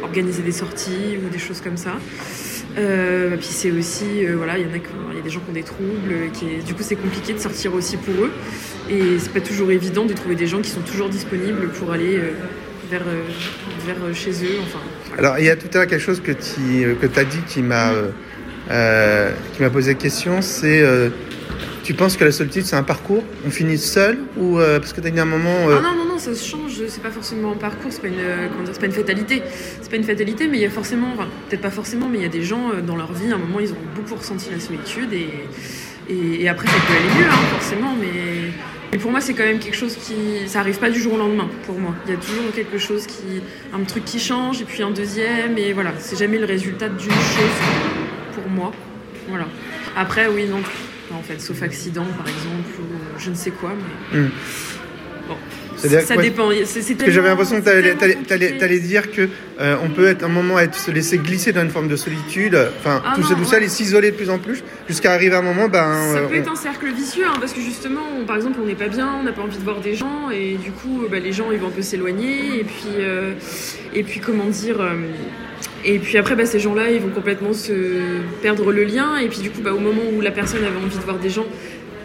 organiser 0.00 0.42
des 0.44 0.52
sorties 0.52 1.18
ou 1.18 1.28
des 1.28 1.40
choses 1.40 1.60
comme 1.60 1.76
ça. 1.76 1.94
Euh, 2.78 3.36
puis 3.36 3.48
c'est 3.50 3.72
aussi, 3.72 4.24
voilà, 4.36 4.58
il 4.58 4.64
y 4.64 4.70
en 4.70 4.74
a, 4.74 5.14
y 5.16 5.18
a 5.18 5.22
des 5.22 5.28
gens 5.28 5.40
qui 5.40 5.50
ont 5.50 5.54
des 5.54 5.64
troubles, 5.64 6.30
qui 6.32 6.64
du 6.64 6.72
coup 6.72 6.84
c'est 6.84 6.94
compliqué 6.94 7.32
de 7.32 7.40
sortir 7.40 7.74
aussi 7.74 7.96
pour 7.96 8.14
eux. 8.14 8.30
Et 8.88 9.18
c'est 9.18 9.32
pas 9.32 9.40
toujours 9.40 9.72
évident 9.72 10.04
de 10.04 10.12
trouver 10.12 10.36
des 10.36 10.46
gens 10.46 10.60
qui 10.60 10.70
sont 10.70 10.82
toujours 10.82 11.08
disponibles 11.08 11.70
pour 11.70 11.90
aller 11.90 12.20
vers, 12.88 13.02
vers 13.84 14.14
chez 14.14 14.30
eux. 14.30 14.60
Enfin, 14.62 14.78
Alors, 15.18 15.36
il 15.40 15.46
y 15.46 15.50
a 15.50 15.56
tout 15.56 15.66
à 15.74 15.78
l'heure 15.78 15.86
quelque 15.88 15.98
chose 15.98 16.20
que 16.20 16.30
tu 16.30 16.96
que 17.00 17.18
as 17.18 17.24
dit 17.24 17.40
qui 17.48 17.62
m'a 17.62 17.90
euh, 18.70 19.32
qui 19.54 19.62
m'a 19.62 19.70
posé 19.70 19.94
question, 19.94 20.42
c'est 20.42 20.80
euh, 20.80 21.10
tu 21.84 21.94
penses 21.94 22.16
que 22.16 22.24
la 22.24 22.32
solitude 22.32 22.64
c'est 22.64 22.76
un 22.76 22.82
parcours? 22.82 23.22
On 23.46 23.50
finit 23.50 23.78
seul 23.78 24.18
ou 24.36 24.58
euh, 24.58 24.80
parce 24.80 24.92
que 24.92 25.00
tu 25.00 25.06
as 25.06 25.10
dit 25.10 25.20
à 25.20 25.22
un 25.22 25.26
moment 25.26 25.68
euh, 25.68 25.78
Ah 25.78 25.82
non, 25.82 25.94
non, 25.96 26.12
non, 26.12 26.18
ça 26.18 26.34
se 26.34 26.44
change, 26.44 26.82
c'est 26.88 27.02
pas 27.02 27.10
forcément 27.10 27.52
un 27.52 27.56
parcours, 27.56 27.92
c'est 27.92 28.02
pas 28.02 28.08
une, 28.08 28.14
c'est 28.72 28.80
pas 28.80 28.86
une 28.86 28.92
fatalité. 28.92 29.42
C'est 29.80 29.90
pas 29.90 29.96
une 29.96 30.04
fatalité, 30.04 30.48
mais 30.48 30.58
il 30.58 30.62
y 30.62 30.66
a 30.66 30.70
forcément, 30.70 31.08
enfin, 31.14 31.28
peut-être 31.48 31.62
pas 31.62 31.70
forcément, 31.70 32.08
mais 32.08 32.18
il 32.18 32.22
y 32.22 32.26
a 32.26 32.30
des 32.30 32.42
gens 32.42 32.72
dans 32.84 32.96
leur 32.96 33.12
vie, 33.12 33.30
à 33.30 33.36
un 33.36 33.38
moment, 33.38 33.60
ils 33.60 33.70
ont 33.70 33.76
beaucoup 33.94 34.16
ressenti 34.16 34.50
la 34.50 34.58
solitude 34.58 35.12
et, 35.12 35.28
et, 36.08 36.48
après, 36.48 36.66
ça 36.66 36.74
peut 36.74 36.92
aller 36.92 37.20
mieux, 37.20 37.30
hein, 37.30 37.58
forcément, 37.58 37.94
mais, 38.00 38.52
mais 38.92 38.98
pour 38.98 39.10
moi, 39.10 39.20
c'est 39.20 39.34
quand 39.34 39.44
même 39.44 39.58
quelque 39.58 39.76
chose 39.76 39.96
qui. 39.96 40.48
Ça 40.48 40.60
arrive 40.60 40.78
pas 40.78 40.90
du 40.90 41.00
jour 41.00 41.14
au 41.14 41.18
lendemain, 41.18 41.48
pour 41.66 41.78
moi. 41.78 41.94
Il 42.06 42.12
y 42.12 42.16
a 42.16 42.18
toujours 42.18 42.52
quelque 42.54 42.78
chose 42.78 43.06
qui. 43.06 43.42
Un 43.74 43.82
truc 43.84 44.04
qui 44.04 44.18
change, 44.18 44.60
et 44.60 44.64
puis 44.64 44.82
un 44.82 44.90
deuxième, 44.90 45.58
et 45.58 45.72
voilà, 45.72 45.92
c'est 45.98 46.18
jamais 46.18 46.38
le 46.38 46.46
résultat 46.46 46.88
d'une 46.88 47.10
chose 47.10 47.95
Voilà. 49.28 49.46
Après, 49.96 50.26
oui, 50.28 50.46
non, 50.48 50.58
en 51.16 51.22
fait, 51.22 51.40
sauf 51.40 51.62
accident, 51.62 52.04
par 52.16 52.26
exemple, 52.26 52.80
ou 52.80 53.18
je 53.20 53.30
ne 53.30 53.34
sais 53.34 53.50
quoi, 53.50 53.72
mais. 54.12 54.18
Hmm. 54.20 54.28
Bon, 55.28 55.34
ça 55.76 55.88
dépend. 56.16 56.50
C'est, 56.64 56.82
c'est 56.82 56.94
Parce 56.94 57.06
que 57.06 57.10
j'avais 57.10 57.28
l'impression 57.28 57.60
que 57.60 57.64
tu 57.64 58.62
allais, 58.62 58.78
dire 58.78 59.10
que 59.10 59.28
euh, 59.60 59.76
on 59.82 59.88
peut 59.90 60.06
être 60.06 60.22
un 60.22 60.28
moment 60.28 60.58
être 60.60 60.76
se 60.76 60.90
laisser 60.92 61.18
glisser 61.18 61.52
dans 61.52 61.62
une 61.62 61.70
forme 61.70 61.88
de 61.88 61.96
solitude, 61.96 62.56
enfin 62.78 63.02
Ah 63.04 63.12
tout 63.16 63.22
non, 63.22 63.26
seul, 63.26 63.36
tout 63.38 63.44
seul 63.44 63.60
ouais. 63.60 63.66
et 63.66 63.68
s'isoler 63.68 64.12
de 64.12 64.16
plus 64.16 64.30
en 64.30 64.38
plus 64.38 64.62
jusqu'à 64.88 65.12
arriver 65.12 65.34
à 65.34 65.38
un 65.40 65.42
moment, 65.42 65.66
ben 65.68 65.82
Ça 66.12 66.18
euh, 66.18 66.26
peut 66.28 66.34
on- 66.36 66.38
être 66.38 66.52
un 66.52 66.56
cercle 66.56 66.86
vicieux, 66.92 67.24
hein, 67.26 67.34
parce 67.40 67.52
que 67.52 67.60
justement, 67.60 68.02
on- 68.20 68.24
par 68.24 68.36
exemple, 68.36 68.58
on 68.62 68.66
n'est 68.66 68.74
pas 68.76 68.88
bien, 68.88 69.08
on 69.18 69.24
n'a 69.24 69.32
pas 69.32 69.42
envie 69.42 69.58
de 69.58 69.64
voir 69.64 69.80
des 69.80 69.96
gens, 69.96 70.30
et 70.32 70.54
du 70.62 70.70
coup, 70.70 71.02
bah, 71.10 71.18
les 71.18 71.32
gens, 71.32 71.50
ils 71.50 71.58
vont 71.58 71.68
un 71.68 71.70
peu 71.70 71.82
s'éloigner, 71.82 72.60
et 72.60 72.64
puis, 72.64 72.86
euh, 73.00 73.32
et 73.94 74.04
puis 74.04 74.20
comment 74.20 74.44
dire, 74.46 74.80
euh, 74.80 74.94
et 75.86 75.98
puis 75.98 76.18
après, 76.18 76.34
bah, 76.34 76.44
ces 76.46 76.58
gens-là, 76.58 76.90
ils 76.90 77.00
vont 77.00 77.08
complètement 77.10 77.52
se 77.52 77.72
perdre 78.42 78.72
le 78.72 78.84
lien, 78.84 79.16
et 79.16 79.28
puis 79.28 79.38
du 79.38 79.50
coup, 79.50 79.60
bah, 79.62 79.72
au 79.72 79.78
moment 79.78 80.02
où 80.14 80.20
la 80.20 80.32
personne 80.32 80.64
avait 80.64 80.76
envie 80.84 80.96
de 80.96 81.02
voir 81.02 81.18
des 81.18 81.30
gens, 81.30 81.46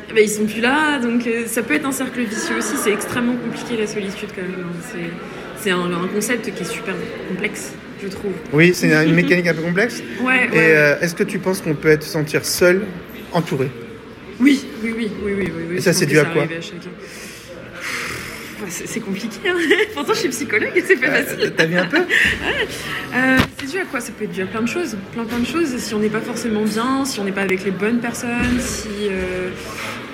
eh 0.09 0.13
ben, 0.13 0.23
ils 0.23 0.29
sont 0.29 0.45
plus 0.45 0.61
là, 0.61 0.99
donc 0.99 1.25
euh, 1.25 1.43
ça 1.47 1.63
peut 1.63 1.73
être 1.73 1.85
un 1.85 1.91
cercle 1.91 2.19
vicieux 2.21 2.57
aussi. 2.57 2.75
C'est 2.83 2.91
extrêmement 2.93 3.35
compliqué 3.35 3.77
la 3.77 3.87
solitude 3.87 4.29
quand 4.35 4.41
même. 4.41 4.65
C'est, 4.91 5.09
c'est 5.63 5.71
un, 5.71 5.91
un 5.91 6.07
concept 6.13 6.53
qui 6.53 6.63
est 6.63 6.65
super 6.65 6.93
complexe, 7.29 7.71
je 8.03 8.07
trouve. 8.07 8.33
oui, 8.53 8.71
c'est 8.73 8.91
une 9.05 9.15
mécanique 9.15 9.47
un 9.47 9.53
peu 9.53 9.61
complexe. 9.61 10.01
Ouais. 10.23 10.47
Et 10.47 10.57
ouais. 10.57 10.75
euh, 10.75 10.99
est-ce 11.01 11.15
que 11.15 11.23
tu 11.23 11.39
penses 11.39 11.61
qu'on 11.61 11.73
peut 11.73 11.89
être 11.89 12.03
sentir 12.03 12.45
seul, 12.45 12.83
entouré? 13.31 13.69
Oui, 14.39 14.65
oui, 14.83 14.93
oui, 14.97 15.11
oui, 15.23 15.33
oui, 15.37 15.51
oui. 15.69 15.77
Et 15.77 15.81
ça, 15.81 15.93
c'est 15.93 16.05
dû 16.05 16.19
à 16.19 16.25
quoi 16.25 16.45
C'est 18.69 18.99
compliqué. 18.99 19.37
hein. 19.49 19.55
Pourtant, 19.93 20.13
je 20.13 20.19
suis 20.19 20.29
psychologue 20.29 20.71
et 20.75 20.81
c'est 20.81 20.95
pas 20.97 21.07
facile. 21.11 21.39
Euh, 21.45 21.49
T'as 21.55 21.65
vu 21.65 21.77
un 21.77 21.85
peu 21.85 21.97
Euh, 23.13 23.37
c'est 23.59 23.69
dû 23.69 23.77
à 23.77 23.83
quoi? 23.85 23.99
Ça 23.99 24.11
peut 24.17 24.23
être 24.23 24.31
dû 24.31 24.41
à 24.41 24.45
plein 24.45 24.61
de 24.61 24.67
choses. 24.67 24.95
Plein, 25.13 25.25
plein 25.25 25.39
de 25.39 25.45
choses. 25.45 25.75
Si 25.77 25.93
on 25.93 25.99
n'est 25.99 26.07
pas 26.09 26.21
forcément 26.21 26.63
bien, 26.63 27.03
si 27.03 27.19
on 27.19 27.25
n'est 27.25 27.33
pas 27.33 27.41
avec 27.41 27.65
les 27.65 27.71
bonnes 27.71 27.99
personnes, 27.99 28.59
si, 28.59 28.87
euh, 29.09 29.49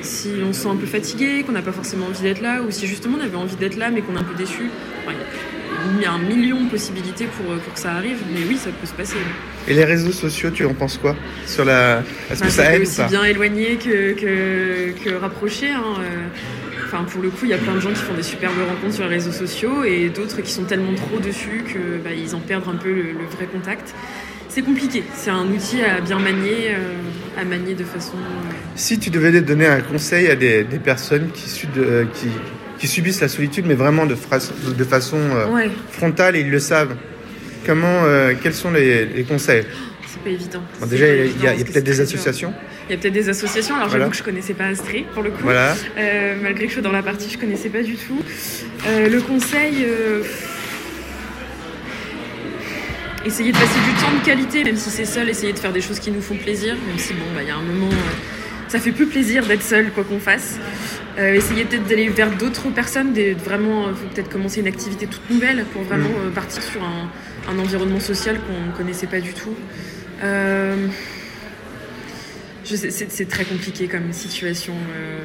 si 0.02 0.30
on 0.44 0.52
se 0.52 0.62
sent 0.62 0.70
un 0.70 0.76
peu 0.78 0.88
fatigué, 0.88 1.44
qu'on 1.46 1.52
n'a 1.52 1.62
pas 1.62 1.72
forcément 1.72 2.08
envie 2.08 2.22
d'être 2.24 2.42
là, 2.42 2.62
ou 2.68 2.72
si 2.72 2.88
justement 2.88 3.18
on 3.22 3.24
avait 3.24 3.36
envie 3.38 3.56
d'être 3.56 3.78
là 3.78 3.90
mais 3.92 4.02
qu'on 4.02 4.16
est 4.16 4.20
un 4.20 4.24
peu 4.24 4.34
déçu. 4.34 4.70
Enfin, 5.06 5.16
il 5.96 6.02
y 6.02 6.06
a 6.06 6.12
un 6.12 6.18
million 6.18 6.64
de 6.64 6.70
possibilités 6.70 7.26
pour, 7.28 7.56
pour 7.56 7.74
que 7.74 7.80
ça 7.80 7.92
arrive, 7.92 8.18
mais 8.34 8.40
oui, 8.50 8.58
ça 8.58 8.72
peut 8.72 8.88
se 8.88 8.94
passer. 8.94 9.18
Et 9.68 9.74
les 9.76 9.84
réseaux 9.86 10.12
sociaux, 10.12 10.50
tu 10.50 10.66
en 10.66 10.74
penses 10.74 10.98
quoi? 10.98 11.16
Sur 11.46 11.64
la, 11.66 12.02
est-ce 12.32 12.40
que 12.40 12.46
Enfin, 12.46 12.50
ça 12.50 12.64
peut 12.64 12.74
aide 12.74 12.80
ou 12.80 12.82
aussi 12.82 12.98
pas? 12.98 13.08
bien 13.08 13.24
éloigner 13.26 13.76
que, 13.78 14.14
que, 14.14 14.92
que 15.04 15.16
rapprocher. 15.16 15.70
hein. 15.70 16.02
Enfin, 16.88 17.04
pour 17.04 17.22
le 17.22 17.30
coup, 17.30 17.40
il 17.44 17.50
y 17.50 17.54
a 17.54 17.58
plein 17.58 17.76
de 17.76 17.82
gens 17.82 17.90
qui 17.90 18.02
font 18.02 18.14
des 18.14 18.24
superbes 18.24 18.54
rencontres 18.66 18.94
sur 18.96 19.04
les 19.04 19.16
réseaux 19.16 19.34
sociaux 19.34 19.84
et 19.84 20.08
d'autres 20.10 20.42
qui 20.42 20.52
sont 20.52 20.64
tellement 20.64 20.94
trop 20.96 21.20
dessus 21.20 21.64
que 21.68 22.02
bah, 22.02 22.12
ils 22.18 22.34
en 22.34 22.40
perdent 22.40 22.70
un 22.70 22.78
peu 22.78 22.88
le, 22.90 23.02
le 23.12 23.26
vrai 23.36 23.46
contact. 23.52 23.94
C'est 24.48 24.62
compliqué. 24.62 25.04
C'est 25.14 25.30
un 25.30 25.46
outil 25.48 25.82
à 25.84 26.00
bien 26.00 26.18
manier, 26.18 26.70
euh, 26.72 27.42
à 27.42 27.44
manier 27.44 27.74
de 27.76 27.84
façon. 27.84 28.16
euh, 28.16 28.54
Si 28.76 28.98
tu 29.00 29.10
devais 29.10 29.42
donner 29.42 29.68
un 29.68 29.82
conseil 29.82 30.28
à 30.30 30.36
des, 30.36 30.64
des 30.64 30.80
personnes 30.80 31.30
qui, 31.34 31.68
euh, 31.78 32.06
qui, 32.14 32.28
qui 32.80 32.88
subissent 32.88 33.20
la 33.22 33.28
solitude, 33.28 33.66
mais 33.68 33.76
vraiment 33.76 34.06
de, 34.06 34.16
façon 34.16 35.18
Ouais, 35.54 35.70
frontale 35.92 36.38
et 36.38 36.40
ils 36.40 36.50
le 36.50 36.60
savent, 36.60 36.96
comment, 37.66 38.04
quels 38.42 38.54
sont 38.54 38.72
les, 38.72 39.06
les 39.06 39.24
conseils? 39.24 39.66
C'est 40.18 40.24
pas 40.24 40.36
évident. 40.36 40.62
Bon, 40.80 40.86
Déjà, 40.88 41.08
il 41.08 41.42
y 41.42 41.48
a, 41.48 41.54
peut-être 41.54 41.84
des 41.84 42.02
associations. 42.02 42.54
Il 42.90 42.96
y 42.96 42.96
a 42.96 42.98
peut-être 42.98 43.14
des 43.14 43.30
associations. 43.30 43.76
Alors 43.76 43.88
Voilà. 43.88 44.06
j'avoue 44.06 44.12
que 44.12 44.18
je 44.18 44.24
connaissais 44.24 44.54
pas 44.54 44.66
Astrée 44.66 45.06
pour 45.14 45.24
le 45.24 45.32
coup. 45.32 45.44
Voilà. 45.44 45.76
Euh, 45.98 46.36
malgré 46.42 46.66
que 46.66 46.70
je 46.70 46.74
sois 46.76 46.84
dans 46.84 46.92
la 46.92 47.04
partie, 47.04 47.30
je 47.30 47.38
connaissais 47.38 47.70
pas 47.70 47.82
du 47.84 47.96
tout. 47.96 48.20
Euh, 48.88 49.10
le 49.10 49.22
conseil, 49.22 49.86
euh, 49.86 50.24
essayer 53.26 53.52
de 53.52 53.58
passer 53.58 53.80
du 53.80 54.02
temps 54.02 54.20
de 54.20 54.26
qualité, 54.26 54.64
même 54.64 54.78
si 54.78 54.90
c'est 54.90 55.06
seul, 55.06 55.30
essayer 55.30 55.54
de 55.54 55.60
faire 55.60 55.74
des 55.74 55.82
choses 55.82 56.00
qui 56.00 56.12
nous 56.12 56.22
font 56.22 56.36
plaisir, 56.36 56.76
même 56.88 56.98
si 56.98 57.14
bon, 57.14 57.26
bah, 57.36 57.42
il 57.44 57.48
y 57.48 57.52
a 57.52 57.56
un 57.56 57.62
moment, 57.62 57.92
euh, 57.92 58.68
ça 58.68 58.80
fait 58.80 58.92
plus 58.92 59.08
plaisir 59.08 59.46
d'être 59.46 59.64
seul, 59.64 59.92
quoi 59.92 60.04
qu'on 60.04 60.20
fasse. 60.20 60.58
Euh, 61.18 61.34
essayer 61.34 61.66
peut-être 61.66 61.88
d'aller 61.88 62.10
vers 62.10 62.30
d'autres 62.32 62.70
personnes, 62.70 63.12
des, 63.12 63.34
vraiment, 63.34 63.88
euh, 63.88 63.94
faut 63.94 64.08
peut-être 64.14 64.30
commencer 64.30 64.60
une 64.60 64.68
activité 64.68 65.08
toute 65.08 65.28
nouvelle 65.32 65.66
pour 65.74 65.82
vraiment 65.82 66.12
euh, 66.24 66.30
partir 66.30 66.62
sur 66.62 66.84
un, 66.84 67.10
un 67.52 67.58
environnement 67.58 68.00
social 68.00 68.38
qu'on 68.40 68.68
ne 68.68 68.78
connaissait 68.78 69.08
pas 69.08 69.20
du 69.20 69.34
tout. 69.34 69.56
Euh, 70.24 70.88
c'est, 72.64 73.28
très 73.30 73.46
compliqué 73.46 73.88
comme 73.88 74.12
situation. 74.12 74.74
euh, 74.74 75.20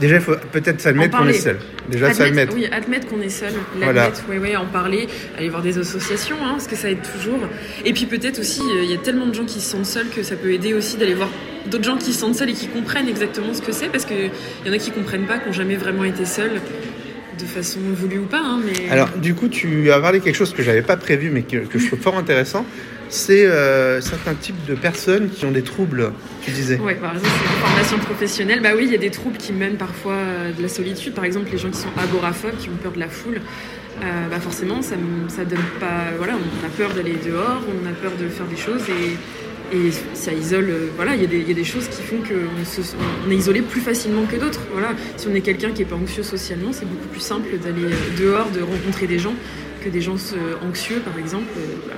Déjà, 0.00 0.16
il 0.16 0.20
faut 0.20 0.34
peut-être 0.52 0.80
s'admettre 0.80 1.16
qu'on 1.16 1.26
est 1.26 1.32
seul. 1.32 1.58
Déjà, 1.90 2.12
s'admettre. 2.12 2.54
oui, 2.54 2.66
admettre 2.66 3.06
qu'on 3.06 3.20
est 3.22 3.30
seul, 3.30 3.52
Voilà. 3.80 4.10
oui, 4.28 4.36
oui, 4.40 4.56
en 4.56 4.66
parler, 4.66 5.08
aller 5.38 5.48
voir 5.48 5.62
des 5.62 5.78
associations, 5.78 6.36
hein, 6.42 6.52
parce 6.52 6.66
que 6.66 6.76
ça 6.76 6.90
aide 6.90 7.00
toujours. 7.14 7.40
Et 7.84 7.92
puis 7.94 8.04
peut-être 8.06 8.38
aussi, 8.40 8.60
euh, 8.60 8.82
il 8.84 8.90
y 8.90 8.94
a 8.94 8.98
tellement 8.98 9.26
de 9.26 9.34
gens 9.34 9.44
qui 9.46 9.60
se 9.60 9.70
sentent 9.70 9.86
seuls 9.86 10.08
que 10.14 10.22
ça 10.22 10.36
peut 10.36 10.52
aider 10.52 10.74
aussi 10.74 10.96
d'aller 10.96 11.14
voir 11.14 11.30
d'autres 11.70 11.84
gens 11.84 11.96
qui 11.96 12.12
se 12.12 12.20
sentent 12.20 12.34
seuls 12.34 12.50
et 12.50 12.54
qui 12.54 12.68
comprennent 12.68 13.08
exactement 13.08 13.54
ce 13.54 13.62
que 13.62 13.72
c'est, 13.72 13.88
parce 13.88 14.04
qu'il 14.04 14.30
y 14.66 14.70
en 14.70 14.72
a 14.72 14.78
qui 14.78 14.90
comprennent 14.90 15.26
pas, 15.26 15.38
qui 15.38 15.46
n'ont 15.46 15.52
jamais 15.54 15.76
vraiment 15.76 16.04
été 16.04 16.24
seuls, 16.26 16.60
de 17.38 17.44
façon 17.44 17.80
voulue 17.94 18.18
ou 18.18 18.26
pas. 18.26 18.40
hein, 18.42 18.60
mais... 18.64 18.90
Alors, 18.90 19.08
du 19.16 19.34
coup, 19.34 19.48
tu 19.48 19.90
as 19.90 20.00
parlé 20.00 20.18
de 20.20 20.24
quelque 20.24 20.36
chose 20.36 20.52
que 20.52 20.62
j'avais 20.62 20.82
pas 20.82 20.96
prévu, 20.96 21.30
mais 21.30 21.42
que, 21.42 21.58
que 21.58 21.78
je 21.78 21.86
trouve 21.86 22.00
fort 22.00 22.16
intéressant. 22.18 22.66
C'est 23.08 23.46
euh, 23.46 24.00
certains 24.00 24.34
types 24.34 24.64
de 24.66 24.74
personnes 24.74 25.30
qui 25.30 25.44
ont 25.46 25.52
des 25.52 25.62
troubles, 25.62 26.12
tu 26.42 26.50
disais. 26.50 26.78
Ouais, 26.78 26.94
par 26.94 27.12
exemple, 27.12 27.30
c'est 27.30 27.54
une 27.54 27.60
formation 27.60 27.98
professionnelle. 27.98 28.60
Bah 28.60 28.70
oui, 28.76 28.84
il 28.84 28.92
y 28.92 28.94
a 28.94 28.98
des 28.98 29.10
troubles 29.10 29.36
qui 29.36 29.52
mènent 29.52 29.76
parfois 29.76 30.14
euh, 30.14 30.52
de 30.52 30.62
la 30.62 30.68
solitude. 30.68 31.14
Par 31.14 31.24
exemple, 31.24 31.48
les 31.52 31.58
gens 31.58 31.70
qui 31.70 31.78
sont 31.78 31.88
agoraphobes, 31.96 32.56
qui 32.58 32.68
ont 32.68 32.76
peur 32.82 32.92
de 32.92 33.00
la 33.00 33.08
foule. 33.08 33.40
Euh, 34.02 34.28
bah 34.28 34.40
forcément, 34.40 34.82
ça, 34.82 34.96
ça 35.28 35.44
donne 35.44 35.64
pas. 35.80 36.12
Voilà, 36.18 36.34
on 36.34 36.66
a 36.66 36.68
peur 36.68 36.92
d'aller 36.94 37.14
dehors, 37.24 37.62
on 37.66 37.88
a 37.88 37.92
peur 37.92 38.12
de 38.20 38.28
faire 38.28 38.46
des 38.46 38.56
choses 38.56 38.82
et, 38.88 39.16
ça 40.14 40.32
isole. 40.32 40.70
Voilà, 40.94 41.16
il 41.16 41.22
y, 41.22 41.24
a 41.24 41.54
des- 41.54 41.64
choses 41.64 41.88
qui 41.88 42.00
font 42.02 42.18
qu'on 42.18 43.26
on 43.26 43.30
est 43.30 43.34
isolé 43.34 43.62
plus 43.62 43.80
facilement 43.80 44.22
que 44.24 44.36
d'autres. 44.36 44.60
Voilà, 44.72 44.90
si 45.16 45.26
on 45.26 45.34
est 45.34 45.40
quelqu'un 45.40 45.70
qui 45.70 45.82
est 45.82 45.86
pas 45.86 45.96
anxieux 45.96 46.22
socialement, 46.22 46.72
c'est 46.72 46.84
beaucoup 46.88 47.08
plus 47.08 47.20
simple 47.20 47.48
d'aller 47.58 47.88
dehors, 48.16 48.48
de 48.50 48.60
rencontrer 48.60 49.08
des 49.08 49.18
gens 49.18 49.34
que 49.82 49.88
des 49.88 50.00
gens 50.00 50.16
anxieux, 50.62 51.00
par 51.04 51.18
exemple. 51.18 51.48
bah, 51.88 51.94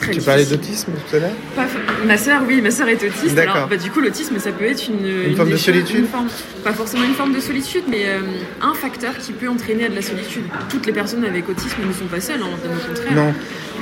très 0.00 0.12
Tu 0.12 0.20
parlais 0.20 0.44
d'autisme 0.44 0.92
tout 0.92 1.16
à 1.16 1.18
l'heure 1.18 1.66
Ma 2.06 2.16
sœur, 2.16 2.42
oui, 2.46 2.60
ma 2.60 2.70
sœur 2.70 2.88
est 2.88 3.02
autiste. 3.02 3.38
Alors, 3.38 3.68
bah, 3.68 3.76
du 3.76 3.90
coup, 3.90 4.00
l'autisme, 4.00 4.38
ça 4.38 4.52
peut 4.52 4.64
être 4.64 4.88
une, 4.88 5.36
forme 5.36 5.50
de 5.50 5.56
solitude 5.56 5.98
une 6.00 6.06
forme- 6.06 6.28
Pas 6.64 6.72
forcément 6.72 7.04
une 7.04 7.14
forme 7.14 7.34
de 7.34 7.40
solitude, 7.40 7.84
mais 7.88 8.06
euh, 8.06 8.20
un 8.62 8.74
facteur 8.74 9.16
qui 9.18 9.32
peut 9.32 9.48
entraîner 9.48 9.86
à 9.86 9.88
de 9.88 9.94
la 9.94 10.02
solitude. 10.02 10.44
Toutes 10.68 10.86
les 10.86 10.92
personnes 10.92 11.24
avec 11.24 11.48
autisme 11.48 11.78
ne 11.86 11.92
sont 11.92 12.06
pas 12.06 12.20
seules, 12.20 12.40
hein, 12.42 12.48
au 12.64 12.88
contraire. 12.88 13.14
Non. 13.14 13.34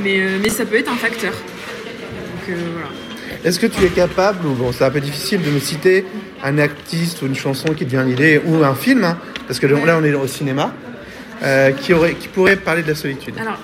Mais, 0.03 0.21
euh, 0.21 0.39
mais 0.43 0.49
ça 0.49 0.65
peut 0.65 0.77
être 0.77 0.91
un 0.91 0.97
facteur. 0.97 1.33
Donc 1.33 2.49
euh, 2.51 2.55
voilà. 2.73 2.89
Est-ce 3.45 3.61
que 3.61 3.67
tu 3.67 3.85
es 3.85 3.89
capable, 3.89 4.47
ou 4.47 4.55
bon, 4.55 4.73
c'est 4.73 4.85
un 4.85 4.91
peu 4.91 5.01
difficile 5.01 5.43
de 5.43 5.51
me 5.51 5.61
citer 5.61 6.05
un 6.43 6.59
artiste 6.59 7.23
ou 7.23 7.27
une 7.27 7.37
chanson 7.37 7.73
qui 7.75 7.85
te 7.85 7.91
vient 7.91 8.03
l'idée, 8.03 8.41
ou 8.45 8.65
un 8.65 8.75
film, 8.75 9.05
hein, 9.05 9.19
parce 9.47 9.61
que 9.61 9.67
là 9.67 9.99
on 10.01 10.05
est 10.05 10.15
au 10.15 10.27
cinéma, 10.27 10.73
euh, 11.43 11.71
qui, 11.71 11.93
aurait, 11.93 12.15
qui 12.15 12.29
pourrait 12.29 12.57
parler 12.57 12.83
de 12.83 12.89
la 12.89 12.95
solitude? 12.95 13.35
Alors, 13.41 13.59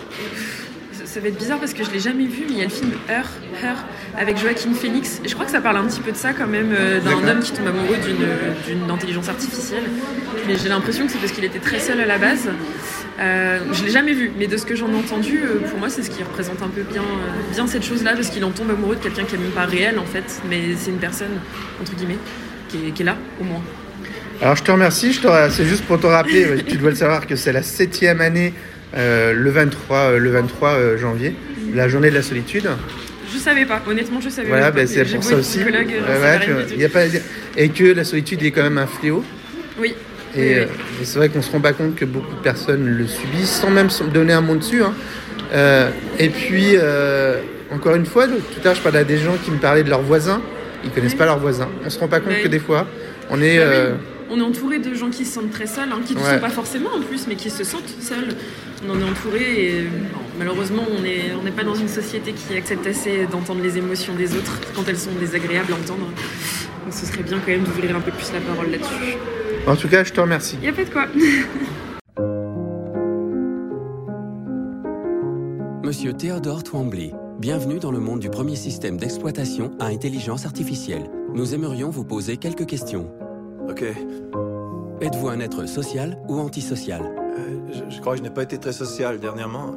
ça- 1.14 1.20
va 1.20 1.28
être 1.28 1.38
bizarre 1.38 1.58
parce 1.58 1.72
que 1.74 1.84
je 1.84 1.90
l'ai 1.90 2.00
jamais 2.00 2.24
vu, 2.26 2.42
mais 2.48 2.52
il 2.54 2.58
y 2.58 2.62
a 2.62 2.64
le 2.64 2.70
film 2.70 2.90
Her, 3.08 3.24
Her 3.62 3.76
avec 4.18 4.36
Joaquin 4.38 4.72
Phoenix. 4.74 5.20
Et 5.24 5.28
je 5.28 5.34
crois 5.34 5.46
que 5.46 5.52
ça 5.52 5.60
parle 5.60 5.76
un 5.78 5.84
petit 5.86 6.00
peu 6.00 6.12
de 6.12 6.16
ça 6.16 6.32
quand 6.32 6.46
même, 6.46 6.72
euh, 6.72 7.00
d'un 7.00 7.26
homme 7.28 7.40
qui 7.40 7.52
tombe 7.52 7.66
amoureux 7.68 7.96
d'une- 8.04 8.90
intelligence 8.90 9.28
artificielle. 9.28 9.84
Mais 10.46 10.54
j'ai 10.62 10.68
l'impression 10.68 11.06
que 11.06 11.12
c'est 11.12 11.18
parce 11.18 11.32
qu'il 11.32 11.44
était 11.44 11.58
très 11.58 11.78
seul 11.78 12.00
à 12.00 12.06
la 12.06 12.18
base. 12.18 12.48
Euh, 13.20 13.58
je 13.72 13.84
l'ai 13.84 13.90
jamais 13.90 14.12
vu, 14.12 14.30
mais 14.38 14.46
de 14.46 14.56
ce 14.56 14.66
que 14.66 14.74
j'en 14.74 14.88
ai 14.92 14.96
entendu, 14.96 15.40
euh, 15.44 15.60
pour 15.68 15.78
moi, 15.78 15.88
c'est 15.88 16.02
ce 16.02 16.10
qui 16.10 16.22
représente 16.22 16.60
un 16.62 16.68
peu 16.68 16.82
bien, 16.82 17.02
euh, 17.02 17.52
bien 17.54 17.66
cette 17.66 17.84
chose-là, 17.84 18.12
parce 18.14 18.28
qu'il 18.28 18.44
en 18.44 18.50
tombe 18.50 18.70
amoureux 18.70 18.96
de 18.96 19.00
quelqu'un 19.00 19.24
qui 19.24 19.36
est 19.36 19.38
même 19.38 19.50
pas 19.52 19.66
réel 19.66 19.98
en 19.98 20.04
fait, 20.04 20.24
mais 20.50 20.74
c'est 20.76 20.90
une 20.90 20.98
personne 20.98 21.28
entre 21.80 21.94
guillemets 21.94 22.18
qui 22.68 22.88
est, 22.88 22.90
qui 22.90 23.02
est 23.02 23.04
là 23.06 23.16
au 23.40 23.44
moins. 23.44 23.62
Alors 24.42 24.56
je 24.56 24.64
te 24.64 24.70
remercie, 24.72 25.12
je 25.12 25.20
te- 25.20 25.50
c'est 25.50 25.64
juste 25.64 25.84
pour 25.84 26.00
te 26.00 26.06
rappeler, 26.08 26.64
tu 26.68 26.76
dois 26.76 26.90
le 26.90 26.96
savoir 26.96 27.26
que 27.28 27.36
c'est 27.36 27.52
la 27.52 27.62
septième 27.62 28.20
année 28.20 28.52
le 28.96 29.50
23, 29.50 29.96
euh, 29.98 30.18
le 30.18 30.30
23 30.30 30.68
euh, 30.74 30.98
janvier, 30.98 31.34
la 31.74 31.88
journée 31.88 32.10
de 32.10 32.14
la 32.14 32.22
solitude. 32.22 32.68
Je 33.32 33.38
savais 33.38 33.64
pas, 33.64 33.82
honnêtement, 33.88 34.20
je 34.20 34.28
savais 34.28 34.48
Voilà, 34.48 34.66
pas. 34.66 34.78
ben, 34.82 34.86
c'est 34.86 35.04
pour 35.04 35.24
ça 35.24 35.36
aussi. 35.36 35.58
Ouais, 35.58 35.64
y 36.78 36.84
a 36.84 36.88
pas, 36.88 37.04
et 37.56 37.68
que 37.70 37.84
la 37.84 38.04
solitude 38.04 38.42
est 38.42 38.50
quand 38.52 38.62
même 38.62 38.78
un 38.78 38.86
fléau. 38.86 39.24
Oui. 39.80 39.94
Et, 40.36 40.40
Oui, 40.40 40.46
oui. 40.46 40.54
euh, 40.58 40.64
et 41.02 41.04
c'est 41.04 41.18
vrai 41.18 41.28
qu'on 41.28 41.42
se 41.42 41.50
rend 41.50 41.60
pas 41.60 41.72
compte 41.72 41.96
que 41.96 42.04
beaucoup 42.04 42.34
de 42.34 42.40
personnes 42.42 42.86
le 42.86 43.06
subissent 43.06 43.50
sans 43.60 43.70
même 43.70 43.90
se 43.90 44.04
donner 44.04 44.32
un 44.32 44.40
mot 44.40 44.54
dessus. 44.56 44.82
hein. 44.82 44.94
Euh, 45.52 45.90
et 46.18 46.28
puis, 46.28 46.72
euh, 46.74 47.40
encore 47.72 47.94
une 47.96 48.06
fois, 48.06 48.26
tout 48.26 48.34
à 48.60 48.64
l'heure, 48.64 48.74
je 48.74 48.80
parlais 48.82 49.00
à 49.00 49.04
des 49.04 49.18
gens 49.18 49.36
qui 49.44 49.50
me 49.50 49.58
parlaient 49.58 49.84
de 49.84 49.90
leurs 49.90 50.02
voisins. 50.02 50.40
Ils 50.84 50.90
connaissent 50.90 51.12
Oui. 51.12 51.18
pas 51.18 51.24
leurs 51.26 51.38
voisins. 51.38 51.68
On 51.84 51.90
se 51.90 51.98
rend 51.98 52.08
pas 52.08 52.20
compte 52.20 52.40
que 52.42 52.48
des 52.48 52.58
fois, 52.58 52.86
on 53.30 53.40
est. 53.42 53.58
Ah 53.58 53.62
euh, 53.62 53.94
On 54.30 54.38
est 54.38 54.42
entouré 54.42 54.78
de 54.78 54.94
gens 54.94 55.10
qui 55.10 55.24
se 55.24 55.34
sentent 55.34 55.50
très 55.52 55.66
seuls, 55.66 55.88
hein, 55.92 56.00
qui 56.04 56.14
ne 56.14 56.20
Ouais. 56.20 56.34
sont 56.34 56.38
pas 56.40 56.48
forcément 56.50 56.90
en 56.96 57.00
plus, 57.02 57.26
mais 57.28 57.34
qui 57.36 57.50
se 57.50 57.62
sentent 57.62 57.94
seuls. 58.00 58.28
On 58.86 58.90
en 58.90 59.00
est 59.00 59.04
entouré 59.04 59.66
et 59.66 59.82
bon, 59.82 60.20
malheureusement, 60.38 60.82
on 60.94 61.00
n'est 61.00 61.32
on 61.34 61.50
pas 61.52 61.64
dans 61.64 61.74
une 61.74 61.88
société 61.88 62.32
qui 62.32 62.54
accepte 62.54 62.86
assez 62.86 63.26
d'entendre 63.26 63.62
les 63.62 63.78
émotions 63.78 64.14
des 64.14 64.36
autres 64.36 64.60
quand 64.74 64.86
elles 64.88 64.98
sont 64.98 65.12
désagréables 65.18 65.72
à 65.72 65.76
entendre. 65.76 66.06
Donc 66.84 66.92
ce 66.92 67.06
serait 67.06 67.22
bien 67.22 67.38
quand 67.38 67.50
même 67.50 67.64
d'ouvrir 67.64 67.96
un 67.96 68.00
peu 68.00 68.10
plus 68.10 68.30
la 68.32 68.40
parole 68.40 68.70
là-dessus. 68.70 69.16
En 69.66 69.76
tout 69.76 69.88
cas, 69.88 70.04
je 70.04 70.12
te 70.12 70.20
remercie. 70.20 70.56
Il 70.60 70.62
n'y 70.62 70.68
a 70.68 70.72
pas 70.72 70.84
de 70.84 70.90
quoi. 70.90 71.06
Monsieur 75.82 76.12
Théodore 76.12 76.62
Twombly, 76.62 77.12
bienvenue 77.38 77.78
dans 77.78 77.92
le 77.92 78.00
monde 78.00 78.20
du 78.20 78.28
premier 78.28 78.56
système 78.56 78.98
d'exploitation 78.98 79.70
à 79.80 79.86
intelligence 79.86 80.44
artificielle. 80.44 81.10
Nous 81.34 81.54
aimerions 81.54 81.88
vous 81.88 82.04
poser 82.04 82.36
quelques 82.36 82.66
questions. 82.66 83.10
Ok. 83.68 83.84
Êtes-vous 85.00 85.28
un 85.28 85.40
être 85.40 85.66
social 85.66 86.18
ou 86.28 86.38
antisocial? 86.38 87.02
Euh, 87.02 87.23
je, 87.74 87.94
je 87.94 88.00
crois 88.00 88.12
que 88.14 88.18
je 88.18 88.22
n'ai 88.22 88.30
pas 88.30 88.42
été 88.42 88.58
très 88.58 88.72
social 88.72 89.18
dernièrement. 89.20 89.74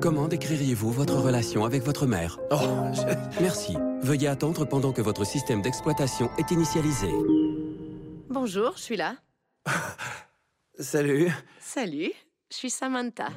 Comment 0.00 0.26
décririez-vous 0.28 0.90
votre 0.90 1.14
relation 1.16 1.64
avec 1.64 1.82
votre 1.84 2.06
mère 2.06 2.38
Oh, 2.50 2.56
je- 2.92 3.40
Merci. 3.42 3.76
Veuillez 4.02 4.28
attendre 4.28 4.64
pendant 4.64 4.92
que 4.92 5.00
votre 5.00 5.24
système 5.24 5.62
d'exploitation 5.62 6.28
est 6.38 6.50
initialisé. 6.50 7.08
Bonjour, 8.28 8.72
je 8.76 8.82
suis 8.82 8.96
là. 8.96 9.14
salut. 10.80 11.30
Salut, 11.60 12.10
je 12.50 12.56
suis 12.56 12.70
Samantha. 12.70 13.28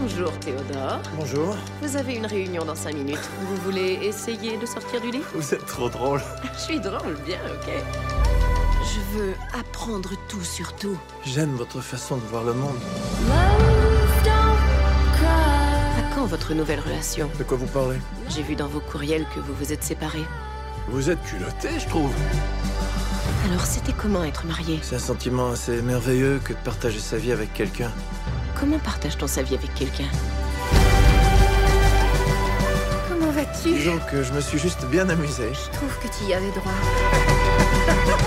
Bonjour 0.00 0.32
Théodore. 0.40 1.00
Bonjour. 1.16 1.56
Vous 1.80 1.96
avez 1.96 2.16
une 2.16 2.26
réunion 2.26 2.64
dans 2.64 2.74
cinq 2.74 2.94
minutes. 2.96 3.30
Vous 3.42 3.56
voulez 3.56 3.98
essayer 4.02 4.56
de 4.58 4.66
sortir 4.66 5.00
du 5.00 5.12
lit? 5.12 5.22
Vous 5.34 5.54
êtes 5.54 5.64
trop 5.66 5.88
drôle. 5.88 6.20
Je 6.54 6.58
suis 6.58 6.80
drôle, 6.80 7.16
bien, 7.24 7.38
ok. 7.46 7.70
Je 8.94 9.00
veux 9.16 9.34
apprendre 9.58 10.10
tout 10.28 10.44
sur 10.44 10.76
tout. 10.76 10.98
J'aime 11.24 11.54
votre 11.54 11.80
façon 11.80 12.16
de 12.16 12.26
voir 12.26 12.44
le 12.44 12.52
monde. 12.52 12.76
À 15.16 16.14
quand 16.14 16.26
votre 16.26 16.52
nouvelle 16.52 16.80
relation? 16.80 17.30
De 17.38 17.44
quoi 17.44 17.56
vous 17.56 17.66
parlez? 17.66 17.96
J'ai 18.28 18.42
vu 18.42 18.54
dans 18.54 18.66
vos 18.68 18.80
courriels 18.80 19.24
que 19.34 19.40
vous 19.40 19.54
vous 19.54 19.72
êtes 19.72 19.82
séparés. 19.82 20.26
Vous 20.88 21.08
êtes 21.08 21.22
culotté, 21.22 21.70
je 21.78 21.88
trouve. 21.88 22.12
Alors 23.48 23.64
c'était 23.64 23.94
comment 23.94 24.24
être 24.24 24.44
marié? 24.44 24.78
C'est 24.82 24.96
un 24.96 24.98
sentiment 24.98 25.52
assez 25.52 25.80
merveilleux 25.80 26.38
que 26.44 26.52
de 26.52 26.58
partager 26.58 27.00
sa 27.00 27.16
vie 27.16 27.32
avec 27.32 27.54
quelqu'un. 27.54 27.90
Comment 28.60 28.78
partage-t-on 28.78 29.26
sa 29.26 29.42
vie 29.42 29.54
avec 29.54 29.72
quelqu'un? 29.74 30.08
Comment 33.08 33.30
vas-tu? 33.30 33.72
Disons 33.72 34.00
que 34.10 34.22
je 34.22 34.34
me 34.34 34.42
suis 34.42 34.58
juste 34.58 34.84
bien 34.86 35.08
amusé. 35.08 35.48
Je 35.54 35.70
trouve 35.76 35.98
que 36.02 36.08
tu 36.14 36.24
y 36.24 36.34
avais 36.34 36.50
droit. 36.50 36.72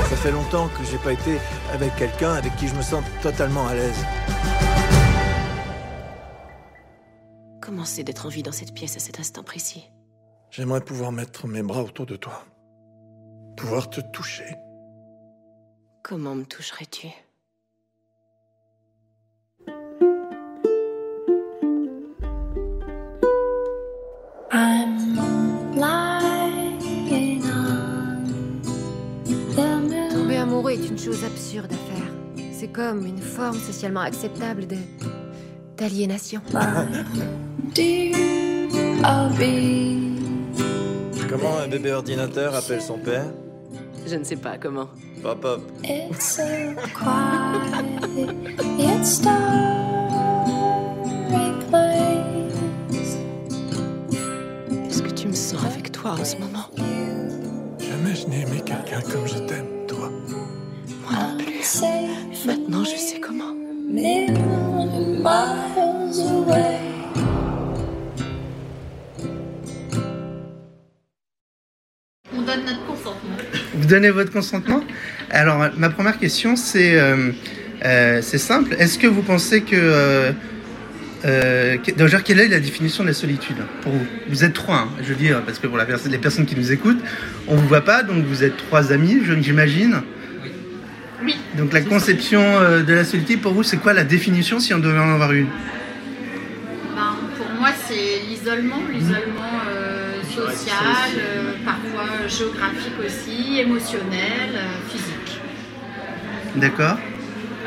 Ça 0.10 0.16
fait 0.16 0.32
longtemps 0.32 0.68
que 0.70 0.84
j'ai 0.84 0.98
pas 0.98 1.14
été 1.14 1.38
avec 1.72 1.96
quelqu'un 1.96 2.34
avec 2.34 2.56
qui 2.56 2.68
je 2.68 2.76
me 2.76 2.82
sens 2.82 3.04
totalement 3.22 3.68
à 3.68 3.74
l'aise. 3.74 4.06
Comment 7.62 7.86
c'est 7.86 8.04
d'être 8.04 8.26
en 8.26 8.30
vie 8.30 8.44
dans 8.44 8.52
cette 8.52 8.74
pièce 8.74 8.96
à 8.96 9.00
cet 9.00 9.20
instant 9.20 9.44
précis? 9.44 9.90
J'aimerais 10.52 10.82
pouvoir 10.82 11.12
mettre 11.12 11.48
mes 11.48 11.64
bras 11.64 11.84
autour 11.84 12.06
de 12.06 12.16
toi. 12.16 12.44
Pouvoir 13.58 13.90
te 13.90 14.02
toucher. 14.02 14.56
Comment 16.04 16.36
me 16.36 16.46
toucherais-tu? 16.46 17.08
Est 30.76 30.88
une 30.88 30.98
chose 30.98 31.24
absurde 31.24 31.72
à 31.72 31.78
faire. 31.94 32.12
C'est 32.52 32.68
comme 32.68 33.06
une 33.06 33.22
forme 33.22 33.58
socialement 33.58 34.02
acceptable 34.02 34.68
de 34.68 34.78
d'aliénation. 35.78 36.42
Comment 41.30 41.58
un 41.58 41.68
bébé 41.68 41.92
ordinateur 41.92 42.56
appelle 42.56 42.82
son 42.82 42.98
père? 42.98 43.26
Je 44.08 44.16
ne 44.16 44.24
sais 44.24 44.36
pas 44.36 44.58
comment. 44.58 44.90
Pop 45.22 45.42
pop. 45.42 45.62
Est-ce 45.84 46.42
que 55.02 55.10
tu 55.10 55.28
me 55.28 55.34
sens 55.34 55.66
avec 55.66 55.92
toi 55.92 56.12
en 56.20 56.24
ce 56.24 56.38
moment? 56.38 56.70
Jamais 57.80 58.16
je 58.16 58.28
n'ai 58.28 58.42
aimé 58.42 58.62
quelqu'un 58.66 59.02
comme 59.02 59.28
je 59.28 59.40
t'aime, 59.40 59.68
toi. 59.88 60.10
Moi 61.10 61.14
non 61.20 61.38
plus. 61.38 61.84
Maintenant, 62.46 62.84
je 62.84 62.96
sais 62.98 63.20
comment. 63.20 63.54
On 72.34 72.42
donne 72.42 72.66
notre 72.66 72.86
consentement. 72.86 73.38
Vous 73.76 73.88
donnez 73.88 74.10
votre 74.10 74.32
consentement? 74.32 74.82
Alors, 75.30 75.70
ma 75.78 75.90
première 75.90 76.20
question, 76.20 76.56
c'est 76.56 76.98
euh, 77.00 77.32
euh, 77.86 78.22
c'est 78.22 78.38
simple. 78.38 78.76
Est-ce 78.80 78.98
que 79.00 79.08
vous 79.08 79.22
pensez 79.22 79.62
que. 79.62 79.76
Euh, 79.76 80.32
euh, 81.26 81.78
que- 81.78 82.22
quelle 82.22 82.40
est 82.40 82.48
la 82.48 82.60
définition 82.60 83.04
de 83.04 83.10
la 83.10 83.14
solitude 83.16 83.58
pour 83.82 83.92
vous? 83.94 84.06
Vous 84.30 84.44
êtes 84.44 84.54
trois, 84.54 84.78
hein, 84.78 84.90
je 85.02 85.06
veux 85.10 85.16
dire, 85.16 85.42
parce 85.44 85.58
que 85.60 85.66
pour 85.68 85.78
la 85.78 85.86
personne- 85.86 86.12
les 86.12 86.18
personnes 86.20 86.46
qui 86.46 86.56
nous 86.56 86.72
écoutent, 86.72 87.02
on 87.48 87.56
vous 87.56 87.68
voit 87.68 87.82
pas, 87.82 88.04
donc 88.04 88.26
vous 88.26 88.44
êtes 88.44 88.58
trois 88.58 88.92
amis, 88.92 89.20
je- 89.26 89.40
j'imagine. 89.42 90.02
Oui. 91.26 91.36
Donc 91.58 91.74
la 91.74 91.82
conception 91.82 92.42
euh, 92.42 92.84
de 92.84 92.94
la 92.94 93.04
solitude, 93.04 93.42
pour 93.42 93.54
vous, 93.54 93.64
c'est 93.64 93.78
quoi 93.78 93.94
la 93.94 94.04
définition 94.04 94.60
si 94.60 94.74
on 94.74 94.80
devait 94.80 95.00
en 95.00 95.14
avoir 95.14 95.32
une? 95.34 95.48
Ben, 96.96 97.16
pour 97.38 97.50
moi, 97.60 97.70
c'est 97.88 98.22
l'isolement, 98.30 98.82
l'isolement 98.94 99.62
euh, 99.68 100.22
social, 100.24 101.10
euh, 101.18 101.54
parfois 101.66 102.28
géographique 102.28 102.94
aussi, 103.04 103.60
émotionnel, 103.60 104.52
euh, 104.54 104.90
physique. 104.90 105.40
D'accord 106.56 106.98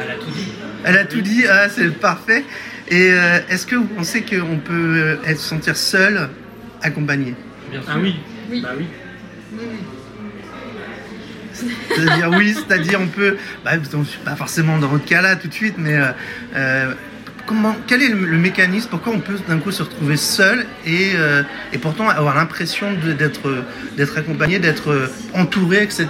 Elle 0.00 0.10
a 0.10 0.14
tout 0.14 0.30
dit. 0.30 0.52
Elle 0.84 0.96
a 0.96 1.04
tout 1.04 1.20
dit, 1.20 1.44
ah, 1.46 1.68
c'est 1.68 1.90
parfait. 1.98 2.44
Et 2.88 3.10
euh, 3.12 3.40
est-ce 3.50 3.66
que 3.66 3.74
vous 3.74 3.86
pensez 3.86 4.22
qu'on 4.22 4.58
peut 4.58 5.18
être, 5.26 5.40
se 5.40 5.48
sentir 5.48 5.76
seul, 5.76 6.30
accompagné? 6.80 7.34
Ah 7.86 7.96
oui. 8.00 8.16
Oui. 8.50 8.60
Bah 8.62 8.70
oui. 8.78 8.86
Oui, 9.52 9.64
oui. 9.72 9.78
C'est-à-dire 11.94 12.30
oui, 12.36 12.54
c'est-à-dire 12.54 13.00
on 13.00 13.06
peut, 13.08 13.36
bah, 13.64 13.72
je 13.82 14.04
suis 14.08 14.18
pas 14.24 14.36
forcément 14.36 14.78
dans 14.78 14.88
votre 14.88 15.04
cas-là 15.04 15.36
tout 15.36 15.48
de 15.48 15.52
suite, 15.54 15.74
mais 15.78 15.94
euh, 15.96 16.06
euh, 16.54 16.92
comment, 17.46 17.74
quel 17.86 18.02
est 18.02 18.08
le, 18.08 18.24
le 18.26 18.36
mécanisme 18.36 18.88
Pourquoi 18.90 19.12
on 19.14 19.20
peut 19.20 19.38
d'un 19.48 19.58
coup 19.58 19.70
se 19.72 19.82
retrouver 19.82 20.16
seul 20.16 20.66
et, 20.86 21.12
euh, 21.14 21.42
et 21.72 21.78
pourtant 21.78 22.08
avoir 22.08 22.34
l'impression 22.36 22.92
d'être 22.92 23.64
d'être 23.96 24.18
accompagné, 24.18 24.58
d'être 24.58 25.10
entouré, 25.34 25.82
etc. 25.82 26.06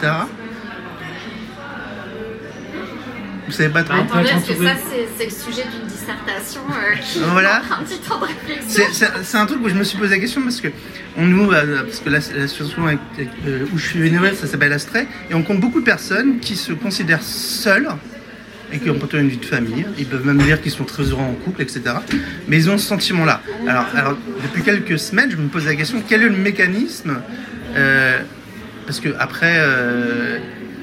Vous 3.47 3.53
savez 3.53 3.71
pas 3.71 3.83
trop? 3.83 3.95
Bah, 3.97 4.03
Attendez, 4.11 4.29
parce 4.31 4.45
que 4.45 4.55
ça, 4.65 4.73
c'est 4.91 5.09
c'est 5.17 5.25
le 5.25 5.31
sujet 5.31 5.63
d'une 5.71 5.89
dissertation 6.13 6.61
euh, 6.71 6.97
qui 7.03 7.19
Voilà. 7.21 7.63
prend 7.69 7.77
un 7.81 7.85
petit 7.85 7.99
temps 7.99 8.19
de 8.21 8.25
réflexion. 8.27 8.85
C'est- 9.23 9.37
un 9.37 9.47
truc 9.47 9.59
où 9.63 9.69
je 9.69 9.75
me 9.75 9.85
suis 9.85 9.99
posé 9.99 10.15
la 10.15 10.21
question 10.21 10.43
parce 10.43 10.61
que 10.61 10.69
on 11.17 11.27
nous, 11.27 11.51
euh, 11.53 11.83
parce 11.85 12.01
que 12.01 12.09
la- 12.11 12.19
l'association 12.41 12.87
avec, 12.87 12.99
euh, 13.47 13.67
où 13.73 13.79
je 13.79 13.87
suis 13.87 13.99
venu, 14.01 14.19
ça 14.35 14.47
s'appelle 14.47 14.73
Astray, 14.73 15.07
et 15.31 15.35
on 15.35 15.43
compte 15.43 15.61
beaucoup 15.61 15.81
de 15.81 15.85
personnes 15.85 16.39
qui 16.41 16.57
se 16.57 16.73
considèrent 16.73 17.23
seules 17.23 17.89
et 18.73 18.79
qui 18.79 18.91
ont 18.91 18.99
pourtant 18.99 19.19
une 19.19 19.29
vie 19.29 19.39
de 19.39 19.45
famille. 19.45 19.87
Ils 19.99 20.07
peuvent 20.07 20.27
même 20.27 20.39
dire 20.39 20.61
qu'ils 20.61 20.73
sont 20.73 20.85
très 20.85 21.05
heureux 21.05 21.23
en 21.23 21.33
couple, 21.35 21.63
etc. 21.63 21.81
Mais 22.49 22.57
ils 22.59 22.71
ont 22.71 22.79
ce 22.79 22.87
sentiment-là. 22.87 23.41
Alors, 23.67 23.87
alors, 23.95 24.17
depuis 24.43 24.63
quelques 24.63 24.99
semaines, 24.99 25.31
je 25.31 25.37
me 25.37 25.49
pose 25.49 25.65
la 25.67 25.75
question 25.75 26.03
quel 26.07 26.23
est 26.23 26.29
le 26.29 26.37
mécanisme 26.37 27.17
euh, 27.77 28.19
Parce 28.87 29.01
que 29.01 29.11
après. 29.19 29.59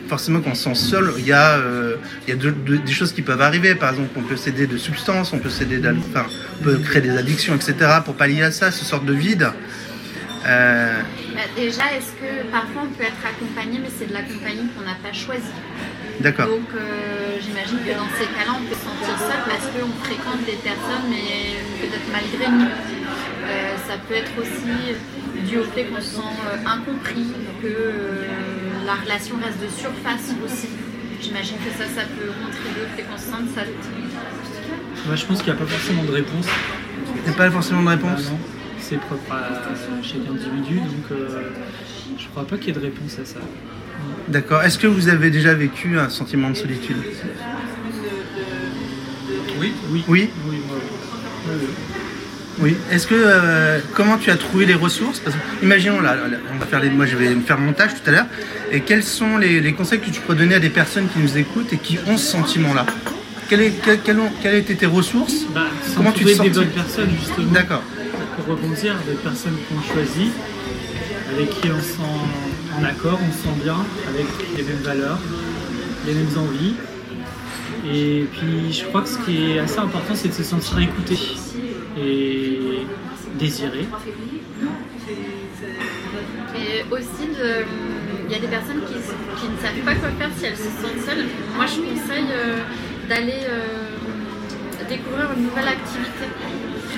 Forcément, 0.07 0.39
quand 0.41 0.51
on 0.51 0.55
se 0.55 0.63
sent 0.75 0.75
seul, 0.91 1.13
il 1.17 1.25
y 1.25 1.31
a, 1.33 1.57
euh, 1.57 1.95
il 2.27 2.29
y 2.29 2.33
a 2.33 2.35
de- 2.35 2.51
de- 2.51 2.77
des 2.77 2.91
choses 2.91 3.11
qui 3.11 3.21
peuvent 3.23 3.41
arriver. 3.41 3.73
Par 3.75 3.89
exemple, 3.91 4.09
on 4.15 4.21
peut 4.21 4.35
céder 4.37 4.67
de 4.67 4.77
substances, 4.77 5.33
on 5.33 5.39
peut 5.39 5.49
céder 5.49 5.81
enfin, 5.89 6.27
on 6.61 6.63
peut 6.63 6.77
créer 6.77 7.01
des 7.01 7.17
addictions, 7.17 7.55
etc. 7.55 7.73
Pour 8.05 8.15
pallier 8.15 8.43
à 8.43 8.51
ça, 8.51 8.71
ce 8.71 8.85
sorte 8.85 9.05
de 9.05 9.13
vide. 9.13 9.49
Euh, 10.47 11.01
Bah, 11.33 11.41
déjà, 11.55 11.81
est-ce 11.97 12.11
que 12.21 12.45
parfois 12.51 12.83
on 12.85 12.93
peut 12.93 13.03
être 13.03 13.23
accompagné, 13.27 13.79
mais 13.81 13.89
c'est 13.97 14.07
de 14.07 14.13
la 14.13 14.21
compagnie 14.21 14.67
qu'on 14.77 14.85
n'a 14.85 14.95
pas 15.01 15.11
choisie? 15.11 15.57
D'accord. 16.19 16.45
Donc 16.47 16.69
euh, 16.75 17.37
j'imagine 17.41 17.79
que 17.79 17.91
dans 17.97 18.07
ces 18.17 18.25
cas-là, 18.29 18.53
on 18.55 18.63
peut 18.69 18.75
se 18.77 18.85
sentir 18.85 19.17
seul 19.19 19.41
parce 19.49 19.65
qu'on 19.73 19.91
fréquente 20.05 20.45
des 20.45 20.59
personnes, 20.63 21.09
mais 21.09 21.59
peut-être 21.81 22.07
malgré 22.13 22.45
nous. 22.51 22.69
Ça 23.87 23.95
peut 24.07 24.15
être 24.15 24.31
aussi 24.39 24.95
dû 25.47 25.59
au 25.59 25.63
fait 25.65 25.83
qu'on 25.85 26.01
se 26.01 26.15
sent 26.15 26.35
incompris, 26.65 27.27
que 27.61 27.67
la 28.85 28.95
relation 28.95 29.35
reste 29.43 29.59
de 29.61 29.67
surface 29.67 30.33
aussi. 30.45 30.67
J'imagine 31.21 31.57
que 31.57 31.71
ça, 31.71 31.85
ça 31.85 32.01
peut 32.05 32.29
contribuer 32.43 32.83
au 32.85 32.95
fait 32.95 33.03
qu'on 33.03 33.17
se 33.17 33.25
sente 33.25 33.49
seul. 33.55 33.67
Moi, 35.07 35.15
je 35.15 35.25
pense 35.25 35.41
qu'il 35.41 35.53
n'y 35.53 35.59
a 35.59 35.61
pas 35.61 35.67
forcément 35.67 36.03
de 36.03 36.11
réponse. 36.11 36.45
Il 37.15 37.21
n'y 37.23 37.29
a 37.29 37.37
pas 37.37 37.51
forcément 37.51 37.83
de 37.83 37.89
réponse 37.89 38.21
Ah 38.27 38.31
non, 38.31 38.39
C'est 38.79 38.99
propre 38.99 39.31
à 39.31 40.03
chaque 40.03 40.27
individu, 40.29 40.79
donc 40.79 41.11
euh, 41.11 41.51
je 42.17 42.27
crois 42.27 42.45
pas 42.45 42.57
qu'il 42.57 42.67
y 42.67 42.71
ait 42.71 42.79
de 42.79 42.85
réponse 42.85 43.17
à 43.19 43.25
ça. 43.25 43.39
D'accord. 44.27 44.61
Est-ce 44.63 44.77
que 44.77 44.87
vous 44.87 45.07
avez 45.09 45.29
déjà 45.31 45.53
vécu 45.53 45.97
un 45.97 46.09
sentiment 46.09 46.49
de 46.49 46.55
solitude? 46.55 46.97
Oui, 49.59 49.73
oui. 49.89 50.03
Oui? 50.07 50.29
Oui, 50.47 50.57
moi, 50.67 50.77
oui. 50.79 51.53
Oui, 51.61 51.94
oui. 52.59 52.75
Est-ce 52.91 53.07
que 53.07 53.15
euh, 53.15 53.79
comment 53.93 54.17
tu 54.17 54.31
as 54.31 54.37
trouvé 54.37 54.65
les 54.65 54.73
ressources? 54.73 55.19
Parce 55.19 55.35
que, 55.35 55.41
Imaginons 55.63 56.01
là, 56.01 56.15
on 56.53 56.57
va 56.57 56.65
faire 56.65 56.79
les, 56.79 56.89
moi 56.89 57.05
je 57.05 57.15
vais 57.15 57.33
me 57.33 57.41
faire 57.41 57.57
mon 57.57 57.67
montage 57.67 57.91
tout 57.93 58.09
à 58.09 58.11
l'heure. 58.11 58.25
Et 58.71 58.81
quels 58.81 59.03
sont 59.03 59.37
les, 59.37 59.61
les 59.61 59.73
conseils 59.73 59.99
que 59.99 60.09
tu 60.09 60.21
pourrais 60.21 60.37
donner 60.37 60.55
à 60.55 60.59
des 60.59 60.69
personnes 60.69 61.07
qui 61.11 61.19
nous 61.19 61.37
écoutent 61.37 61.71
et 61.73 61.77
qui 61.77 61.99
ont 62.07 62.17
ce 62.17 62.31
sentiment-là? 62.31 62.85
Quelles, 63.47 63.71
quelles 64.03 64.19
ont, 64.19 64.31
quelles 64.41 64.55
étaient 64.55 64.75
tes 64.75 64.85
ressources? 64.87 65.45
Bah, 65.53 65.67
Comment 65.95 66.11
tu 66.11 66.25
te 66.25 66.29
sens 66.29 66.41
des 66.41 66.49
bonnes 66.49 66.69
personnes, 66.69 67.09
justement. 67.19 67.51
D'accord. 67.51 67.83
Pour 68.35 68.55
rebondir, 68.55 68.95
des 69.07 69.13
personnes 69.13 69.55
qu'on 69.69 69.93
choisit, 69.93 70.31
avec 71.31 71.49
qui 71.49 71.69
on 71.69 71.77
se 71.79 71.93
sent 71.93 72.79
en 72.79 72.83
accord, 72.83 73.19
on 73.21 73.31
se 73.31 73.43
sent 73.43 73.63
bien, 73.63 73.77
avec 74.09 74.25
les 74.57 74.63
mêmes 74.63 74.81
valeurs, 74.83 75.19
les 76.07 76.13
mêmes 76.13 76.37
envies. 76.37 76.73
Et 77.87 78.25
puis, 78.31 78.73
je 78.73 78.85
crois 78.85 79.01
que 79.01 79.09
ce 79.09 79.19
qui 79.19 79.51
est 79.51 79.59
assez 79.59 79.77
important, 79.77 80.15
c'est 80.15 80.29
de 80.29 80.33
se 80.33 80.43
sentir 80.43 80.79
écouté 80.79 81.15
et 81.97 82.85
désiré. 83.35 83.85
Et 86.57 86.93
aussi, 86.93 87.27
il 88.25 88.31
y 88.31 88.35
a 88.35 88.39
des 88.39 88.47
personnes 88.47 88.81
qui, 88.87 88.93
qui 89.39 89.47
ne 89.51 89.57
savent 89.57 89.85
pas 89.85 89.95
quoi 89.95 90.09
faire 90.17 90.29
si 90.37 90.45
elles 90.45 90.57
se 90.57 90.63
sentent 90.63 91.05
seules. 91.05 91.25
Moi, 91.55 91.65
je 91.65 91.81
conseille 91.81 92.31
euh, 92.31 92.59
d'aller 93.07 93.45
euh, 93.47 93.95
découvrir 94.89 95.31
une 95.37 95.43
nouvelle 95.43 95.67
activité. 95.67 96.25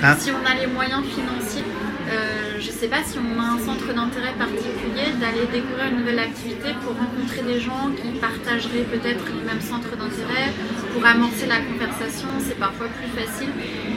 Ah. 0.02 0.16
Si 0.18 0.30
on 0.30 0.44
a 0.46 0.54
les 0.54 0.66
moyens 0.66 1.04
financiers, 1.04 1.64
euh, 2.10 2.56
je 2.58 2.68
ne 2.68 2.72
sais 2.72 2.88
pas 2.88 3.02
si 3.04 3.18
on 3.18 3.38
a 3.40 3.44
un 3.44 3.58
centre 3.58 3.92
d'intérêt 3.92 4.32
particulier, 4.38 5.12
d'aller 5.20 5.44
découvrir 5.52 5.92
une 5.92 5.98
nouvelle 5.98 6.20
activité 6.20 6.70
pour 6.80 6.96
rencontrer 6.96 7.42
des 7.42 7.60
gens 7.60 7.90
qui 7.92 8.16
partageraient 8.18 8.86
peut-être 8.88 9.24
le 9.26 9.44
même 9.44 9.60
centre 9.60 9.90
d'intérêt, 9.90 10.54
pour 10.98 11.06
amorcer 11.06 11.46
la 11.46 11.58
conversation. 11.62 12.28
C'est 12.46 12.58
parfois 12.58 12.88
plus 12.98 13.10
facile 13.14 13.50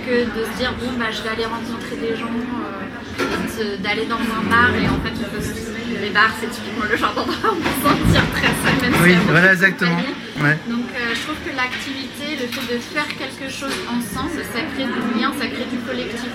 que 0.06 0.26
de 0.26 0.46
se 0.46 0.58
dire 0.58 0.74
bon, 0.80 0.92
bah, 1.00 1.06
je 1.12 1.22
vais 1.24 1.30
aller 1.30 1.46
rencontrer 1.46 1.96
des 1.98 2.16
gens. 2.16 2.30
euh, 2.30 3.78
d'aller 3.84 4.06
dans 4.06 4.16
un 4.16 4.44
bar 4.50 4.70
et 4.76 4.88
en 4.88 4.98
fait 5.04 5.14
on 5.22 5.36
peut 5.36 5.42
se- 5.42 6.02
les 6.02 6.10
bars 6.10 6.32
c'est 6.40 6.50
typiquement 6.50 6.86
le 6.90 6.98
genre 6.98 7.14
d'endroit 7.14 7.52
où 7.52 7.58
on 7.58 7.62
peut 7.62 7.70
se 7.70 7.88
sentir 7.90 8.24
très 8.34 8.48
seul 8.48 8.82
même 8.92 9.00
Oui, 9.04 9.14
beaucoup 9.16 9.32
voilà 9.32 9.52
exactement. 9.52 9.98
Ouais. 10.42 10.58
donc 10.68 10.86
euh, 10.96 11.14
je 11.14 11.22
trouve 11.22 11.36
que 11.46 11.56
l'activité 11.56 12.26
le 12.42 12.48
fait 12.48 12.74
de 12.74 12.80
faire 12.80 13.06
quelque 13.20 13.52
chose 13.54 13.76
ensemble 13.88 14.32
ça 14.54 14.62
crée 14.74 14.86
du 14.86 15.20
lien 15.20 15.32
ça 15.40 15.46
crée 15.48 15.68
du 15.72 15.78
collectif 15.86 16.30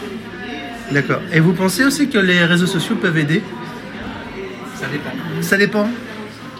D'accord. 0.92 1.20
Et 1.33 1.40
vous 1.40 1.52
pensez 1.55 1.85
aussi 1.85 2.09
que 2.09 2.18
les 2.18 2.44
réseaux 2.44 2.66
sociaux 2.66 2.94
peuvent 2.96 3.18
aider? 3.18 3.42
Ça 4.76 4.87
dépend. 4.87 5.11
Ça 5.42 5.57
dépend. 5.57 5.88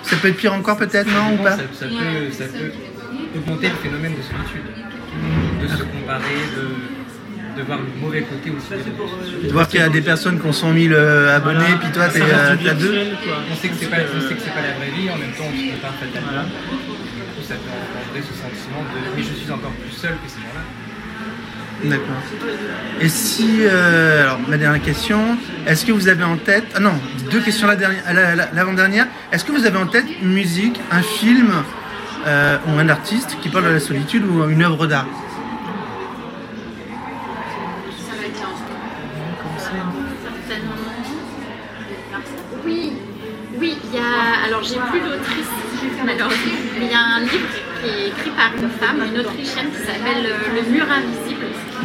Ça 0.03 0.17
peut 0.17 0.29
être 0.29 0.37
pire 0.37 0.55
encore 0.55 0.79
peut-être, 0.79 1.07
non 1.13 1.35
ou 1.35 1.43
pas? 1.45 1.53
ça, 1.57 1.63
ça 1.79 1.87
peut, 1.87 2.33
ça 2.33 2.45
peut 2.47 2.73
augmenter 3.39 3.69
le 3.69 3.75
phénomène 3.77 4.13
de 4.17 4.23
solitude, 4.23 4.67
de 5.63 5.69
se 5.69 5.83
comparer, 5.83 6.41
de, 6.57 7.61
de 7.61 7.67
voir 7.67 7.79
le 7.79 8.01
mauvais 8.01 8.23
côté 8.23 8.51
aussi. 8.51 9.47
De 9.47 9.53
voir 9.53 9.69
qu'il 9.69 9.81
y 9.81 9.83
a 9.83 9.89
des 9.89 10.03
personnes 10.03 10.41
qui 10.41 10.47
ont 10.47 10.53
100 10.53 10.73
000 10.75 10.93
euh, 10.95 11.37
abonnés, 11.37 11.59
Voilà. 11.61 11.77
puis 11.79 11.91
toi 11.93 12.03
euh, 12.17 12.57
t'as 12.65 12.75
deux. 12.75 12.95
On 13.51 13.55
sait 13.57 13.69
que 13.69 13.75
c'est 13.81 13.87
pas, 13.87 13.97
on 14.17 14.21
sait 14.21 14.35
que 14.35 14.41
c'est 14.43 14.51
pas 14.55 14.63
la 14.63 14.75
vraie 14.77 14.91
vie, 14.97 15.09
en 15.11 15.17
même 15.17 15.33
temps 15.33 15.45
on 15.49 15.57
se 15.57 15.73
compare 15.75 15.95
fatalement. 16.01 16.43
Du 16.43 16.83
coup, 16.83 17.43
ça 17.43 17.55
peut 17.55 17.71
engendrer 17.71 18.23
ce 18.23 18.35
sentiment 18.35 18.83
de 18.93 19.17
mais 19.17 19.23
je 19.23 19.33
suis 19.35 19.51
encore 19.51 19.73
plus 19.73 19.93
seul 19.93 20.13
que 20.13 20.29
ces 20.31 20.39
gens-là. 20.41 20.63
D'accord. 21.85 22.23
Et 23.03 23.09
si, 23.11 23.59
euh, 23.61 24.23
alors 24.23 24.41
ma 24.49 24.57
dernière 24.57 24.81
question, 24.83 25.37
est-ce 25.67 25.85
que 25.85 25.93
vous 25.93 26.09
avez 26.09 26.25
en 26.25 26.37
tête, 26.39 26.65
ah 26.75 26.81
non, 26.81 26.95
deux 27.31 27.41
questions 27.41 27.67
la 27.67 27.77
dernière, 27.77 28.03
la- 28.15 28.35
la- 28.35 28.49
l'avant-dernière, 28.55 29.07
est-ce 29.31 29.45
que 29.45 29.53
vous 29.53 29.67
avez 29.67 29.77
en 29.77 29.87
tête 29.87 30.07
une 30.23 30.33
musique, 30.33 30.81
un 30.91 31.03
film 31.03 31.53
euh, 32.27 32.59
ou 32.67 32.79
un 32.79 32.89
artiste 32.89 33.37
qui 33.41 33.49
parle 33.49 33.67
de 33.67 33.71
la 33.71 33.81
solitude 33.81 34.25
ou 34.25 34.49
une 34.49 34.63
œuvre 34.63 34.87
d'art. 34.87 35.07
Oui 42.65 42.93
oui 43.59 43.77
il 43.85 43.95
y 43.95 43.99
a 43.99 44.47
alors 44.47 44.63
j'ai 44.63 44.77
plus 44.91 45.01
malheureusement 46.05 46.59
mais 46.79 46.87
il 46.87 46.91
y 46.91 46.95
a 46.95 47.01
un 47.01 47.21
livre 47.21 47.49
qui 47.81 47.89
est 47.89 48.09
écrit 48.09 48.31
par 48.31 48.51
une 48.61 48.71
femme 48.71 49.03
une 49.09 49.21
autrichienne 49.21 49.71
qui 49.71 49.79
s'appelle 49.79 50.27
euh, 50.27 50.57
Le 50.57 50.73
mur 50.73 50.87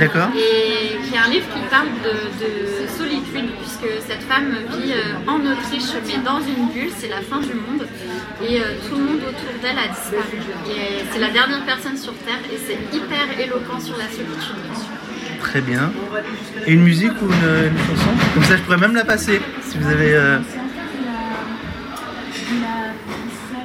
D'accord. 0.02 0.30
et 0.36 0.98
qui 1.06 1.14
est 1.14 1.18
un 1.28 1.30
livre 1.30 1.46
qui 1.54 1.62
parle 1.70 1.90
de, 2.08 2.16
de 2.44 2.52
solitude, 2.98 3.50
puisque 3.62 3.90
cette 4.08 4.24
femme 4.24 4.50
vit 4.74 4.94
euh, 4.94 5.32
en 5.32 5.40
Autriche, 5.52 5.92
mais 6.08 6.20
dans 6.26 6.40
une 6.40 6.64
bulle, 6.74 6.92
c'est 6.98 7.08
la 7.18 7.22
fin 7.30 7.40
du 7.40 7.54
monde, 7.54 7.86
et 8.42 8.56
euh, 8.60 8.64
tout 8.90 8.96
le 8.96 9.04
monde 9.04 9.22
autour 9.30 9.54
d'elle 9.62 9.78
a 9.78 9.88
disparu. 9.94 10.38
Et 10.70 11.06
c'est 11.12 11.20
la 11.20 11.30
dernière 11.30 11.64
personne 11.66 11.98
sur 11.98 12.14
Terre, 12.26 12.42
et 12.52 12.58
c'est 12.66 12.80
hyper 12.98 13.26
éloquent 13.40 13.80
sur 13.80 13.96
la 13.98 14.06
solitude. 14.06 14.56
Très 15.40 15.62
bien. 15.62 15.92
Et 16.66 16.72
une 16.74 16.82
musique 16.84 17.14
ou 17.22 17.26
une, 17.26 17.68
une 17.72 17.78
chanson? 17.78 18.12
Comme 18.34 18.44
ça 18.44 18.58
je 18.58 18.62
pourrais 18.64 18.78
même 18.78 18.96
la 18.96 19.06
passer, 19.06 19.40
si 19.68 19.78
vous 19.78 19.88
avez... 19.88 20.14
euh, 20.16 20.40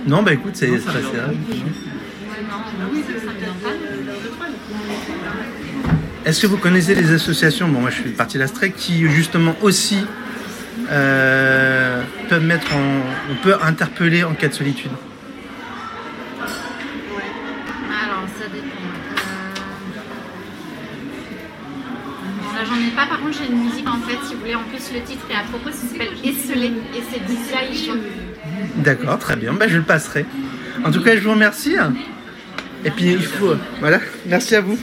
Non, 0.06 0.22
bah 0.22 0.34
écoute, 0.34 0.54
c'est 0.54 0.72
assez 0.74 0.86
rare. 0.86 1.30
Est-ce 6.26 6.42
que 6.42 6.48
vous 6.48 6.56
connaissez 6.56 6.96
des 6.96 7.12
associations, 7.12 7.68
bon 7.68 7.82
moi 7.82 7.90
je 7.90 8.02
fais 8.02 8.08
partie 8.08 8.36
de 8.36 8.42
l'Astrec, 8.42 8.74
qui 8.76 9.08
justement 9.08 9.54
aussi 9.62 10.04
euh, 10.90 12.02
peuvent 12.28 12.42
mettre 12.42 12.74
en... 12.74 12.96
On 13.30 13.36
peut 13.44 13.54
interpeller 13.62 14.24
en 14.24 14.34
cas 14.34 14.48
de 14.48 14.54
solitude? 14.54 14.90
Alors, 16.40 18.24
ça 18.36 18.48
dépend. 18.52 18.66
Euh, 22.24 22.56
Là, 22.56 22.62
j'en 22.68 22.74
ai 22.74 22.90
pas, 22.90 23.06
par 23.06 23.20
contre, 23.20 23.38
j'ai 23.38 23.46
une 23.48 23.62
musique 23.62 23.88
en 23.88 23.98
fait, 23.98 24.18
si 24.26 24.34
vous 24.34 24.40
voulez, 24.40 24.56
en 24.56 24.64
plus, 24.64 24.92
le 24.92 25.02
titre 25.02 25.24
est 25.30 25.36
à 25.36 25.44
propos, 25.44 25.70
ça 25.70 25.86
s'appelle 25.86 26.08
Esselé, 26.24 26.72
et 26.92 27.02
c'est 27.08 27.20
Isho. 27.72 27.92
D'accord, 28.78 29.20
très 29.20 29.36
bien, 29.36 29.52
bah, 29.52 29.68
je 29.68 29.76
le 29.76 29.84
passerai. 29.84 30.26
En 30.84 30.90
tout 30.90 31.02
cas, 31.02 31.14
je 31.14 31.20
vous 31.20 31.30
remercie. 31.30 31.76
Et 32.84 32.90
puis 32.90 33.12
il 33.12 33.22
faut... 33.22 33.54
Voilà, 33.80 34.00
merci 34.26 34.56
à 34.56 34.60
vous. 34.60 34.76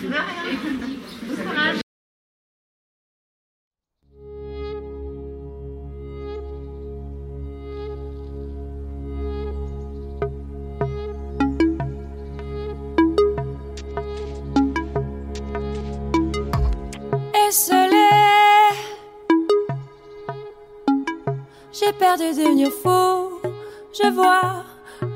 Je 22.65 24.09
vois 24.13 24.63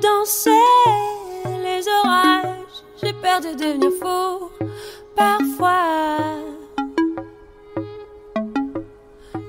danser 0.02 0.50
les 1.62 1.82
orages. 1.88 2.84
J'ai 3.02 3.12
peur 3.14 3.40
de 3.40 3.56
devenir 3.56 3.90
fou. 4.00 4.50
Parfois. 5.16 6.26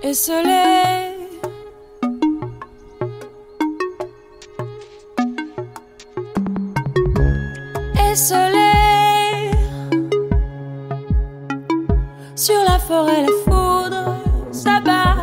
Esselé 0.01 1.17
Esselé 8.09 8.71
Sur 12.35 12.63
la 12.63 12.79
forêt, 12.79 13.21
la 13.21 13.33
foudre 13.43 14.15
s'abat. 14.51 15.17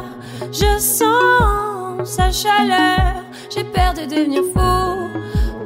Je 0.52 0.78
sens 0.78 1.75
sa 2.06 2.30
chaleur. 2.30 3.24
J'ai 3.50 3.64
peur 3.64 3.92
de 3.94 4.02
devenir 4.02 4.42
fou. 4.54 5.08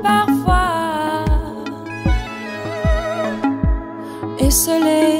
Parfois, 0.03 1.24
esselé. 4.38 5.19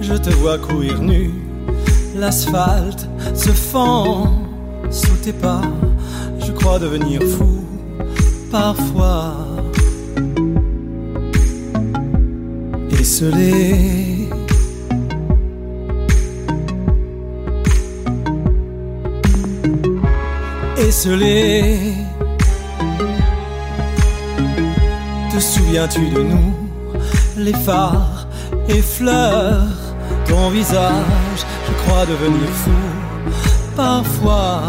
Je 0.00 0.16
te 0.16 0.30
vois 0.30 0.58
courir 0.58 1.00
nu, 1.00 1.30
l'asphalte 2.16 3.08
se 3.32 3.50
fend 3.50 4.42
sous 4.90 5.14
tes 5.22 5.32
pas, 5.32 5.62
je 6.44 6.50
crois 6.50 6.80
devenir 6.80 7.22
fou 7.22 7.64
parfois. 8.50 9.36
Esselé. 13.00 14.18
Souviens-tu 25.40 26.08
de 26.10 26.20
nous, 26.20 26.52
les 27.36 27.52
phares 27.52 28.26
effleurent 28.68 29.94
ton 30.26 30.50
visage 30.50 31.40
Je 31.66 31.72
crois 31.84 32.04
devenir 32.06 32.48
fou 32.48 32.70
parfois. 33.76 34.62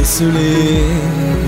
Esselé. 0.00 1.43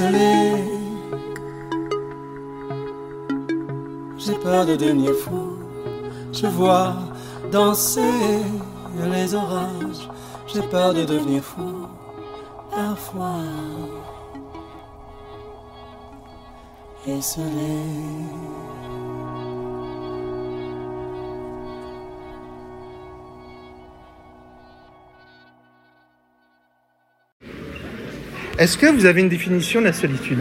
J'ai 0.00 0.04
peur 4.40 4.64
de 4.64 4.76
devenir 4.76 5.12
fou. 5.12 5.56
Je 6.32 6.46
vois 6.46 6.94
danser 7.50 8.44
les 9.12 9.34
orages. 9.34 10.08
J'ai 10.46 10.62
peur 10.62 10.94
de 10.94 11.04
devenir 11.04 11.42
fou. 11.42 11.88
Parfois. 12.70 13.42
Et. 17.08 17.18
Est-ce 28.58 28.76
que 28.76 28.86
vous 28.86 29.06
avez 29.06 29.20
une 29.20 29.28
définition 29.28 29.78
de 29.80 29.86
la 29.86 29.92
solitude? 29.92 30.40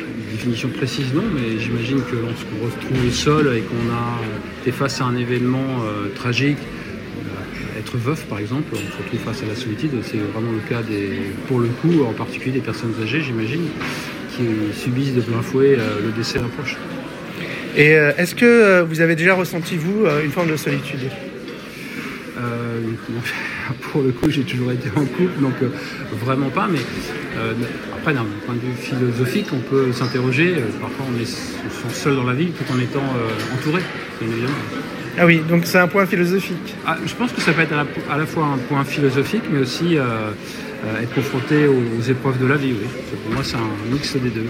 Une 0.00 0.32
définition 0.32 0.68
précise, 0.70 1.14
non, 1.14 1.22
mais 1.32 1.56
j'imagine 1.60 2.02
que 2.02 2.16
lorsqu'on 2.16 2.68
se 2.68 2.74
retrouve 2.74 3.12
seul 3.12 3.56
et 3.56 3.60
qu'on 3.60 3.94
a 3.94 4.18
été 4.60 4.72
face 4.72 5.00
à 5.00 5.04
un 5.04 5.16
événement 5.16 5.84
euh, 5.84 6.08
tragique, 6.16 6.58
euh, 6.58 7.78
être 7.78 7.96
veuf 7.96 8.24
par 8.24 8.40
exemple, 8.40 8.72
on 8.72 8.76
se 8.76 8.98
retrouve 8.98 9.20
face 9.20 9.44
à 9.44 9.46
la 9.46 9.54
solitude. 9.54 9.92
C'est 10.02 10.18
vraiment 10.18 10.50
le 10.50 10.68
cas 10.68 10.82
des, 10.82 11.10
pour 11.46 11.60
le 11.60 11.68
coup, 11.68 12.02
en 12.02 12.12
particulier 12.12 12.54
des 12.54 12.60
personnes 12.60 12.94
âgées, 13.00 13.22
j'imagine, 13.22 13.68
qui 14.36 14.42
subissent 14.76 15.14
de 15.14 15.20
plein 15.20 15.42
fouet 15.42 15.76
euh, 15.78 16.00
le 16.06 16.10
décès 16.10 16.40
d'un 16.40 16.48
proche. 16.48 16.76
Et 17.76 17.94
euh, 17.96 18.10
est-ce 18.18 18.34
que 18.34 18.44
euh, 18.44 18.82
vous 18.82 19.00
avez 19.00 19.14
déjà 19.14 19.34
ressenti, 19.34 19.76
vous, 19.76 20.06
euh, 20.06 20.24
une 20.24 20.32
forme 20.32 20.50
de 20.50 20.56
solitude? 20.56 21.08
Euh, 22.36 22.80
pour 23.92 24.02
le 24.02 24.12
coup, 24.12 24.30
j'ai 24.30 24.42
toujours 24.42 24.72
été 24.72 24.88
en 24.96 25.04
couple, 25.04 25.40
donc 25.40 25.54
euh, 25.62 25.68
vraiment 26.24 26.50
pas. 26.50 26.68
Mais 26.70 26.78
euh, 27.36 27.52
après, 27.96 28.14
d'un 28.14 28.26
point 28.46 28.54
de 28.54 28.60
vue 28.60 28.74
philosophique, 28.78 29.46
on 29.52 29.60
peut 29.60 29.92
s'interroger. 29.92 30.54
Euh, 30.56 30.80
parfois, 30.80 31.06
on 31.08 31.20
est 31.20 31.28
on 31.86 31.90
seul 31.90 32.16
dans 32.16 32.24
la 32.24 32.34
vie 32.34 32.50
tout 32.50 32.72
en 32.72 32.78
étant 32.78 33.02
entouré, 33.54 33.82
bien 34.20 34.30
évidemment. 34.30 34.54
Ah 35.18 35.26
oui, 35.26 35.42
donc 35.48 35.62
c'est 35.64 35.78
un 35.78 35.88
point 35.88 36.06
philosophique. 36.06 36.74
Ah, 36.86 36.96
je 37.04 37.14
pense 37.14 37.32
que 37.32 37.40
ça 37.40 37.52
peut 37.52 37.62
être 37.62 37.72
à 37.72 37.76
la, 37.76 38.14
à 38.14 38.18
la 38.18 38.26
fois 38.26 38.46
un 38.46 38.58
point 38.58 38.84
philosophique, 38.84 39.42
mais 39.50 39.60
aussi 39.60 39.96
être 39.96 41.14
confronté 41.14 41.66
aux, 41.66 41.82
aux 41.98 42.02
épreuves 42.02 42.38
de 42.38 42.46
la 42.46 42.56
vie. 42.56 42.72
Oui. 42.72 42.88
Pour 43.24 43.34
moi, 43.34 43.42
c'est 43.44 43.56
un 43.56 43.92
mix 43.92 44.14
des 44.16 44.30
deux. 44.30 44.46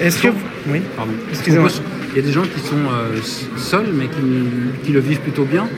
Est-ce 0.00 0.22
que... 0.22 0.28
Oui, 0.68 0.80
Pardon. 0.96 1.12
Excusez-moi. 1.30 1.70
Il 2.16 2.16
y 2.16 2.24
a 2.24 2.26
des 2.26 2.32
gens 2.32 2.42
qui 2.42 2.60
sont 2.60 2.76
euh, 2.76 3.18
seuls, 3.56 3.88
mais 3.92 4.06
qui, 4.06 4.84
qui 4.84 4.92
le 4.92 5.00
vivent 5.00 5.20
plutôt 5.20 5.44
bien, 5.44 5.68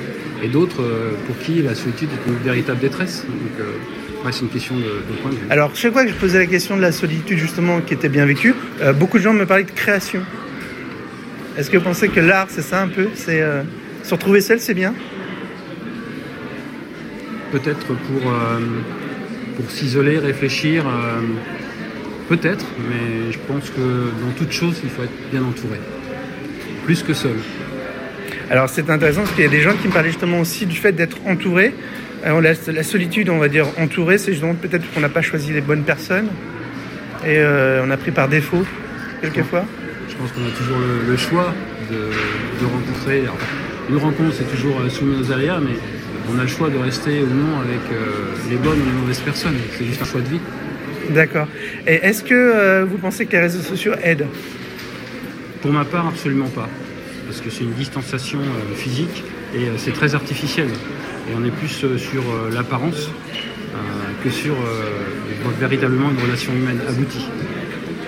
et 0.42 0.48
d'autres 0.48 0.82
euh, 0.82 1.12
pour 1.26 1.38
qui 1.38 1.62
la 1.62 1.74
solitude 1.74 2.08
est 2.12 2.28
une 2.28 2.38
véritable 2.38 2.80
détresse. 2.80 3.24
Donc, 3.26 3.60
euh, 3.60 4.24
ouais, 4.24 4.32
c'est 4.32 4.42
une 4.42 4.48
question 4.48 4.76
de, 4.76 4.82
de 4.82 5.20
point 5.20 5.30
de 5.30 5.36
vue. 5.36 5.46
Alors, 5.50 5.70
chaque 5.74 5.92
fois 5.92 6.04
que 6.04 6.10
je 6.10 6.16
posais 6.16 6.38
la 6.38 6.46
question 6.46 6.76
de 6.76 6.82
la 6.82 6.92
solitude, 6.92 7.38
justement, 7.38 7.80
qui 7.80 7.94
était 7.94 8.08
bien 8.08 8.26
vécue, 8.26 8.54
euh, 8.80 8.92
beaucoup 8.92 9.18
de 9.18 9.22
gens 9.22 9.32
me 9.32 9.46
parlaient 9.46 9.64
de 9.64 9.70
création. 9.70 10.22
Est-ce 11.56 11.70
que 11.70 11.76
vous 11.76 11.84
pensez 11.84 12.08
que 12.08 12.20
l'art, 12.20 12.48
c'est 12.50 12.62
ça 12.62 12.82
un 12.82 12.88
peu? 12.88 13.08
C'est 13.14 13.42
se 14.04 14.14
retrouver 14.14 14.40
seul, 14.40 14.60
c'est 14.60 14.74
bien? 14.74 14.94
Peut-être 17.50 17.86
pour, 17.86 18.32
pour 19.56 19.68
s'isoler, 19.68 20.18
réfléchir, 20.18 20.84
peut-être, 22.28 22.64
mais 22.88 23.32
je 23.32 23.38
pense 23.48 23.70
que 23.70 23.80
dans 23.80 24.32
toute 24.36 24.52
chose, 24.52 24.76
il 24.84 24.88
faut 24.88 25.02
être 25.02 25.30
bien 25.32 25.42
entouré. 25.42 25.80
Plus 26.84 27.02
que 27.02 27.12
seul. 27.12 27.34
Alors, 28.50 28.68
c'est 28.68 28.88
intéressant 28.88 29.22
parce 29.22 29.32
qu'il 29.32 29.44
y 29.44 29.48
a 29.48 29.50
des 29.50 29.60
gens 29.60 29.74
qui 29.80 29.88
me 29.88 29.92
parlaient 29.92 30.08
justement 30.08 30.40
aussi 30.40 30.66
du 30.66 30.76
fait 30.76 30.92
d'être 30.92 31.18
entouré. 31.26 31.74
Alors, 32.24 32.40
la, 32.40 32.52
la 32.72 32.82
solitude, 32.82 33.28
on 33.28 33.38
va 33.38 33.48
dire 33.48 33.66
entouré, 33.78 34.18
c'est 34.18 34.32
justement 34.32 34.54
peut-être 34.54 34.90
qu'on 34.92 35.00
n'a 35.00 35.08
pas 35.08 35.22
choisi 35.22 35.52
les 35.52 35.60
bonnes 35.60 35.84
personnes 35.84 36.28
et 37.24 37.38
euh, 37.38 37.84
on 37.84 37.90
a 37.90 37.96
pris 37.96 38.10
par 38.10 38.28
défaut, 38.28 38.64
quelquefois. 39.20 39.64
Je 40.08 40.14
pense 40.16 40.32
qu'on 40.32 40.46
a 40.46 40.50
toujours 40.56 40.78
le, 40.78 41.10
le 41.10 41.16
choix 41.16 41.52
de, 41.90 41.96
de 41.96 42.66
rencontrer. 42.66 43.20
alors, 43.20 43.36
une 43.90 43.96
rencontre, 43.98 44.34
c'est 44.36 44.50
toujours 44.50 44.80
euh, 44.80 44.88
soumis 44.88 45.16
aux 45.20 45.32
aléas, 45.32 45.60
mais 45.60 45.76
on 46.34 46.38
a 46.38 46.42
le 46.42 46.48
choix 46.48 46.68
de 46.70 46.78
rester 46.78 47.22
ou 47.22 47.26
non 47.26 47.60
avec 47.60 47.80
euh, 47.92 48.32
les 48.50 48.56
bonnes 48.56 48.80
ou 48.80 48.84
les 48.84 49.00
mauvaises 49.00 49.20
personnes. 49.20 49.56
C'est 49.76 49.84
juste 49.84 50.02
un 50.02 50.04
choix 50.04 50.20
de 50.20 50.28
vie. 50.28 50.40
D'accord. 51.10 51.48
Et 51.86 51.94
est-ce 51.94 52.22
que 52.22 52.34
euh, 52.34 52.84
vous 52.84 52.98
pensez 52.98 53.26
que 53.26 53.32
les 53.32 53.40
réseaux 53.40 53.62
sociaux 53.62 53.92
aident? 54.02 54.26
Pour 55.62 55.72
ma 55.72 55.84
part, 55.84 56.08
absolument 56.08 56.48
pas. 56.48 56.68
Parce 57.38 57.50
que 57.50 57.56
c'est 57.56 57.62
une 57.62 57.74
distanciation 57.74 58.40
euh, 58.40 58.74
physique 58.74 59.22
et 59.54 59.68
euh, 59.68 59.74
c'est 59.76 59.92
très 59.92 60.16
artificiel. 60.16 60.66
Et 60.66 61.34
on 61.40 61.44
est 61.44 61.52
plus 61.52 61.84
euh, 61.84 61.96
sur 61.96 62.24
l'apparence 62.52 63.10
que 64.24 64.30
sur 64.30 64.54
véritablement 65.60 66.10
une 66.10 66.18
relation 66.18 66.52
humaine 66.52 66.80
aboutie. 66.88 67.28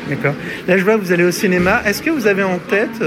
D'accord. 0.09 0.35
Là, 0.67 0.77
je 0.77 0.83
vois 0.83 0.97
que 0.97 1.03
vous 1.03 1.13
allez 1.13 1.23
au 1.23 1.31
cinéma. 1.31 1.81
Est-ce 1.87 2.03
que 2.03 2.11
vous 2.11 2.27
avez 2.27 2.43
en 2.43 2.59
tête 2.59 3.01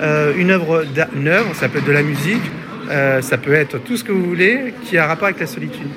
euh, 0.00 0.32
une 0.36 0.52
œuvre, 0.52 0.84
d'art- 0.84 1.08
une 1.16 1.26
œuvre, 1.26 1.52
ça 1.56 1.68
peut 1.68 1.78
être 1.78 1.86
de 1.86 1.90
la 1.92 2.04
musique, 2.04 2.42
euh, 2.88 3.20
ça 3.22 3.38
peut 3.38 3.54
être 3.54 3.78
tout 3.78 3.96
ce 3.96 4.04
que 4.04 4.12
vous 4.12 4.22
voulez, 4.24 4.72
qui 4.84 4.96
a 4.98 5.04
un 5.04 5.08
rapport 5.08 5.26
avec 5.26 5.40
la 5.40 5.48
solitude? 5.48 5.88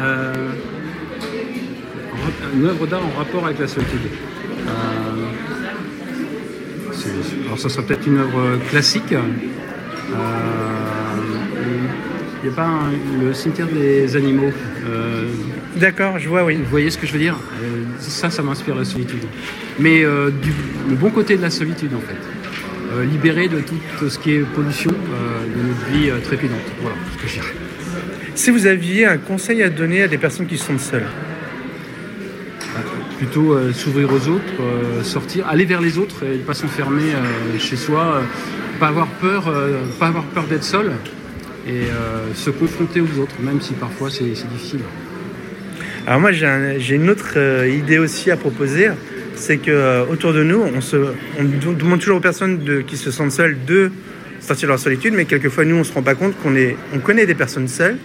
Euh, 0.00 0.34
une 2.54 2.66
œuvre 2.66 2.88
d'art 2.88 3.02
en 3.06 3.16
rapport 3.16 3.46
avec 3.46 3.60
la 3.60 3.68
solitude. 3.68 4.00
Euh, 7.08 7.46
alors 7.46 7.58
ça 7.58 7.68
sera 7.68 7.82
peut-être 7.82 8.06
une 8.06 8.18
œuvre 8.18 8.58
classique. 8.70 9.12
Euh, 9.12 9.18
Il 12.42 12.46
n'y 12.48 12.52
a 12.52 12.56
pas 12.56 12.66
un- 12.66 12.92
le 13.24 13.34
cimetière 13.34 13.66
des 13.66 14.14
animaux. 14.16 14.52
euh, 14.88 15.24
D'accord, 15.76 16.18
je 16.20 16.28
vois, 16.28 16.44
oui. 16.44 16.54
Vous 16.56 16.70
voyez 16.70 16.88
ce 16.88 16.96
que 16.96 17.06
je 17.06 17.12
veux 17.12 17.18
dire? 17.18 17.34
Euh, 17.62 17.66
Ça, 17.98 18.30
ça 18.30 18.42
m'inspire 18.42 18.76
la 18.76 18.84
solitude. 18.84 19.24
Mais 19.80 20.04
euh, 20.04 20.30
du, 20.30 20.52
le 20.88 20.94
bon 20.94 21.10
côté 21.10 21.36
de 21.36 21.42
la 21.42 21.50
solitude, 21.50 21.90
en 21.96 22.00
fait. 22.00 22.16
Euh, 22.94 23.04
libéré 23.04 23.48
de 23.48 23.60
tout 23.98 24.08
ce 24.08 24.18
qui 24.20 24.34
est 24.34 24.40
pollution 24.54 24.90
euh, 24.92 25.40
de 25.44 25.68
notre 25.68 25.86
vie 25.92 26.10
euh, 26.10 26.20
trépidante. 26.20 26.60
Voilà 26.80 26.96
ce 27.16 27.22
que 27.22 27.28
je 27.28 27.34
dirais. 27.34 27.54
Si 28.36 28.50
vous 28.52 28.66
aviez 28.66 29.04
un 29.06 29.18
conseil 29.18 29.62
à 29.64 29.68
donner 29.68 30.04
à 30.04 30.08
des 30.08 30.16
personnes 30.18 30.46
qui 30.46 30.56
sentent 30.58 30.80
seules? 30.80 31.02
Plutôt 33.18 33.52
euh, 33.52 33.72
s'ouvrir 33.72 34.10
aux 34.12 34.28
autres, 34.28 34.60
euh, 34.60 35.02
sortir, 35.02 35.46
aller 35.48 35.64
vers 35.64 35.80
les 35.80 35.98
autres 35.98 36.22
et 36.24 36.38
ne 36.38 36.42
pas 36.42 36.54
s'enfermer 36.54 37.12
euh, 37.14 37.58
chez 37.58 37.76
soi, 37.76 38.22
pas 38.80 38.88
avoir 38.88 39.08
peur, 39.08 39.52
pas 39.98 40.06
avoir 40.06 40.24
peur 40.24 40.44
d'être 40.44 40.62
seul 40.62 40.92
et 41.66 41.88
se 42.34 42.48
confronter 42.50 43.00
aux 43.00 43.20
autres, 43.20 43.34
même 43.40 43.60
si 43.60 43.74
parfois 43.74 44.08
c'est 44.08 44.22
difficile. 44.24 44.80
Alors 46.06 46.20
moi 46.20 46.30
j'ai 46.30 46.46
un- 46.46 46.78
j'ai 46.78 46.94
une 46.94 47.10
autre 47.10 47.36
idée 47.66 47.98
aussi 47.98 48.30
à 48.30 48.36
proposer, 48.36 48.88
c'est 49.34 49.58
que 49.58 50.08
autour 50.08 50.32
de 50.32 50.44
nous, 50.44 50.62
on, 50.62 51.72
demande 51.72 51.98
toujours 51.98 52.18
aux 52.18 52.20
personnes 52.20 52.84
qui 52.86 52.96
se 52.96 53.10
sentent 53.10 53.32
seules 53.32 53.56
de 53.66 53.90
sortir 54.40 54.68
de 54.68 54.72
leur 54.72 54.78
solitude, 54.78 55.12
mais 55.12 55.24
quelquefois 55.24 55.64
nous 55.64 55.74
on 55.76 55.84
se 55.84 55.92
rend 55.92 56.02
pas 56.02 56.14
compte 56.14 56.34
qu'on 56.40 56.54
on 56.94 56.98
connaît 57.00 57.26
des 57.26 57.34
personnes 57.34 57.66
seules, 57.66 57.98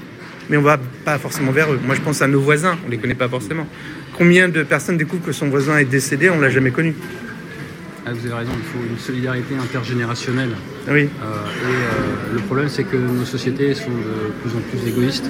mais 0.50 0.58
on 0.58 0.64
va 0.64 0.80
pas 1.06 1.20
forcément 1.20 1.52
vers 1.52 1.72
eux. 1.72 1.80
Moi 1.86 1.94
je 1.96 2.02
pense 2.02 2.24
à 2.24 2.28
nos 2.28 2.42
voisins, 2.42 2.78
on 2.88 2.90
les 2.90 2.98
connaît 2.98 3.14
pas 3.14 3.30
forcément. 3.30 3.68
Combien 4.18 4.48
de 4.50 4.64
personnes 4.64 4.98
découvrent 4.98 5.26
que 5.26 5.32
son 5.32 5.50
voisin 5.50 5.78
est 5.78 5.86
décédé, 5.86 6.30
on 6.30 6.40
l'a 6.40 6.50
jamais 6.50 6.72
connu. 6.72 6.94
Ah, 8.06 8.12
vous 8.14 8.26
avez 8.26 8.36
raison, 8.36 8.52
il 8.58 8.64
faut 8.64 8.86
une 8.88 9.00
solidarité 9.00 9.56
intergénérationnelle. 9.56 10.52
Oui. 10.90 11.04
Euh, 11.04 11.06
et 11.06 11.08
euh, 11.08 12.34
le 12.34 12.40
problème, 12.42 12.68
c'est 12.70 12.84
que 12.84 12.98
nos 12.98 13.26
sociétés 13.26 13.74
sont 13.74 13.90
de 13.90 14.32
plus 14.42 14.52
en 14.58 14.62
plus 14.70 14.90
égoïstes. 14.90 15.30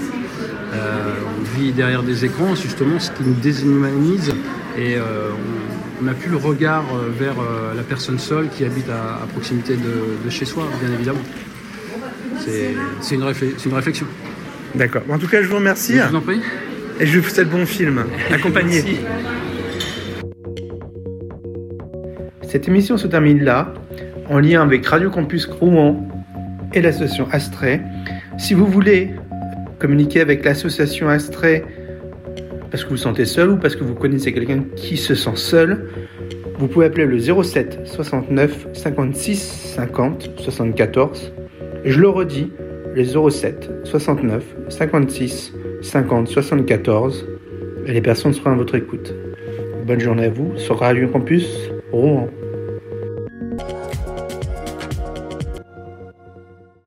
Euh, 0.74 1.14
on 1.40 1.60
vit 1.60 1.72
derrière 1.72 2.02
des 2.04 2.26
écrans, 2.26 2.56
justement, 2.56 3.00
ce 3.00 3.12
qui 3.12 3.24
nous 3.24 3.36
déshumanise. 3.36 4.34
Et 4.78 4.96
on- 4.98 6.04
n'a 6.04 6.14
plus 6.14 6.30
le 6.32 6.36
regard 6.38 6.84
vers 7.18 7.36
la 7.78 7.84
personne 7.84 8.20
seule 8.20 8.50
qui 8.50 8.66
habite 8.66 8.90
à, 8.90 9.24
à 9.24 9.28
proximité 9.28 9.76
de, 9.76 10.26
de 10.26 10.30
chez 10.30 10.44
soi, 10.44 10.68
bien 10.84 10.94
évidemment. 10.94 11.22
C'est 12.40 13.16
une 13.16 13.24
réflexion. 13.74 14.08
D'accord. 14.76 15.04
En 15.10 15.18
tout 15.18 15.28
cas, 15.28 15.42
je 15.42 15.48
vous 15.48 15.56
remercie. 15.56 15.96
Je 15.96 16.02
vous 16.10 16.16
en 16.16 16.20
prie. 16.22 16.42
Et 17.00 17.06
je 17.06 17.20
vous 17.20 17.30
souhaite 17.30 17.50
bon 17.50 17.66
film. 17.66 18.06
Accompagné. 18.32 18.82
Merci. 18.84 18.98
Cette 22.44 22.68
émission 22.68 22.98
se 22.98 23.08
termine 23.08 23.44
là, 23.44 23.74
en 24.30 24.40
lien 24.40 24.62
avec 24.62 24.86
Radio 24.86 25.10
Campus 25.10 25.48
Rouen 25.48 26.08
et 26.74 26.82
l'association 26.82 27.28
Astray. 27.32 27.82
Si 28.38 28.54
vous 28.54 28.68
voulez 28.68 29.12
communiquer 29.80 30.22
avec 30.22 30.46
l'association 30.46 31.10
Astray 31.10 31.64
parce 32.70 32.84
que 32.84 32.90
vous 32.90 32.96
vous 32.96 33.02
sentez 33.02 33.26
seul 33.26 33.50
ou 33.52 33.58
parce 33.58 33.76
que 33.76 33.84
vous 33.84 33.96
connaissez 33.96 34.34
quelqu'un 34.34 34.64
qui 34.76 34.98
se 34.98 35.16
sent 35.16 35.36
seul, 35.36 35.90
vous 36.60 36.68
pouvez 36.68 36.86
appeler 36.86 37.06
le 37.06 37.20
07 37.20 37.82
69 37.86 38.68
56 38.74 39.74
50 39.76 40.30
74. 40.38 41.34
Et 41.86 41.92
je 41.92 42.00
le 42.00 42.10
redis, 42.10 42.52
le 42.96 43.04
07 43.04 43.72
69 43.84 44.44
56 44.70 45.54
50 45.82 46.28
74. 46.28 47.28
Et 47.86 47.92
les 47.92 48.02
personnes 48.02 48.34
seront 48.34 48.52
à 48.52 48.56
votre 48.56 48.76
écoute. 48.76 49.14
Bonne 49.86 50.00
journée 50.00 50.26
à 50.26 50.30
vous 50.30 50.58
sur 50.58 50.80
Radio 50.80 51.08
Campus 51.08 51.70
Rouen. 51.92 52.30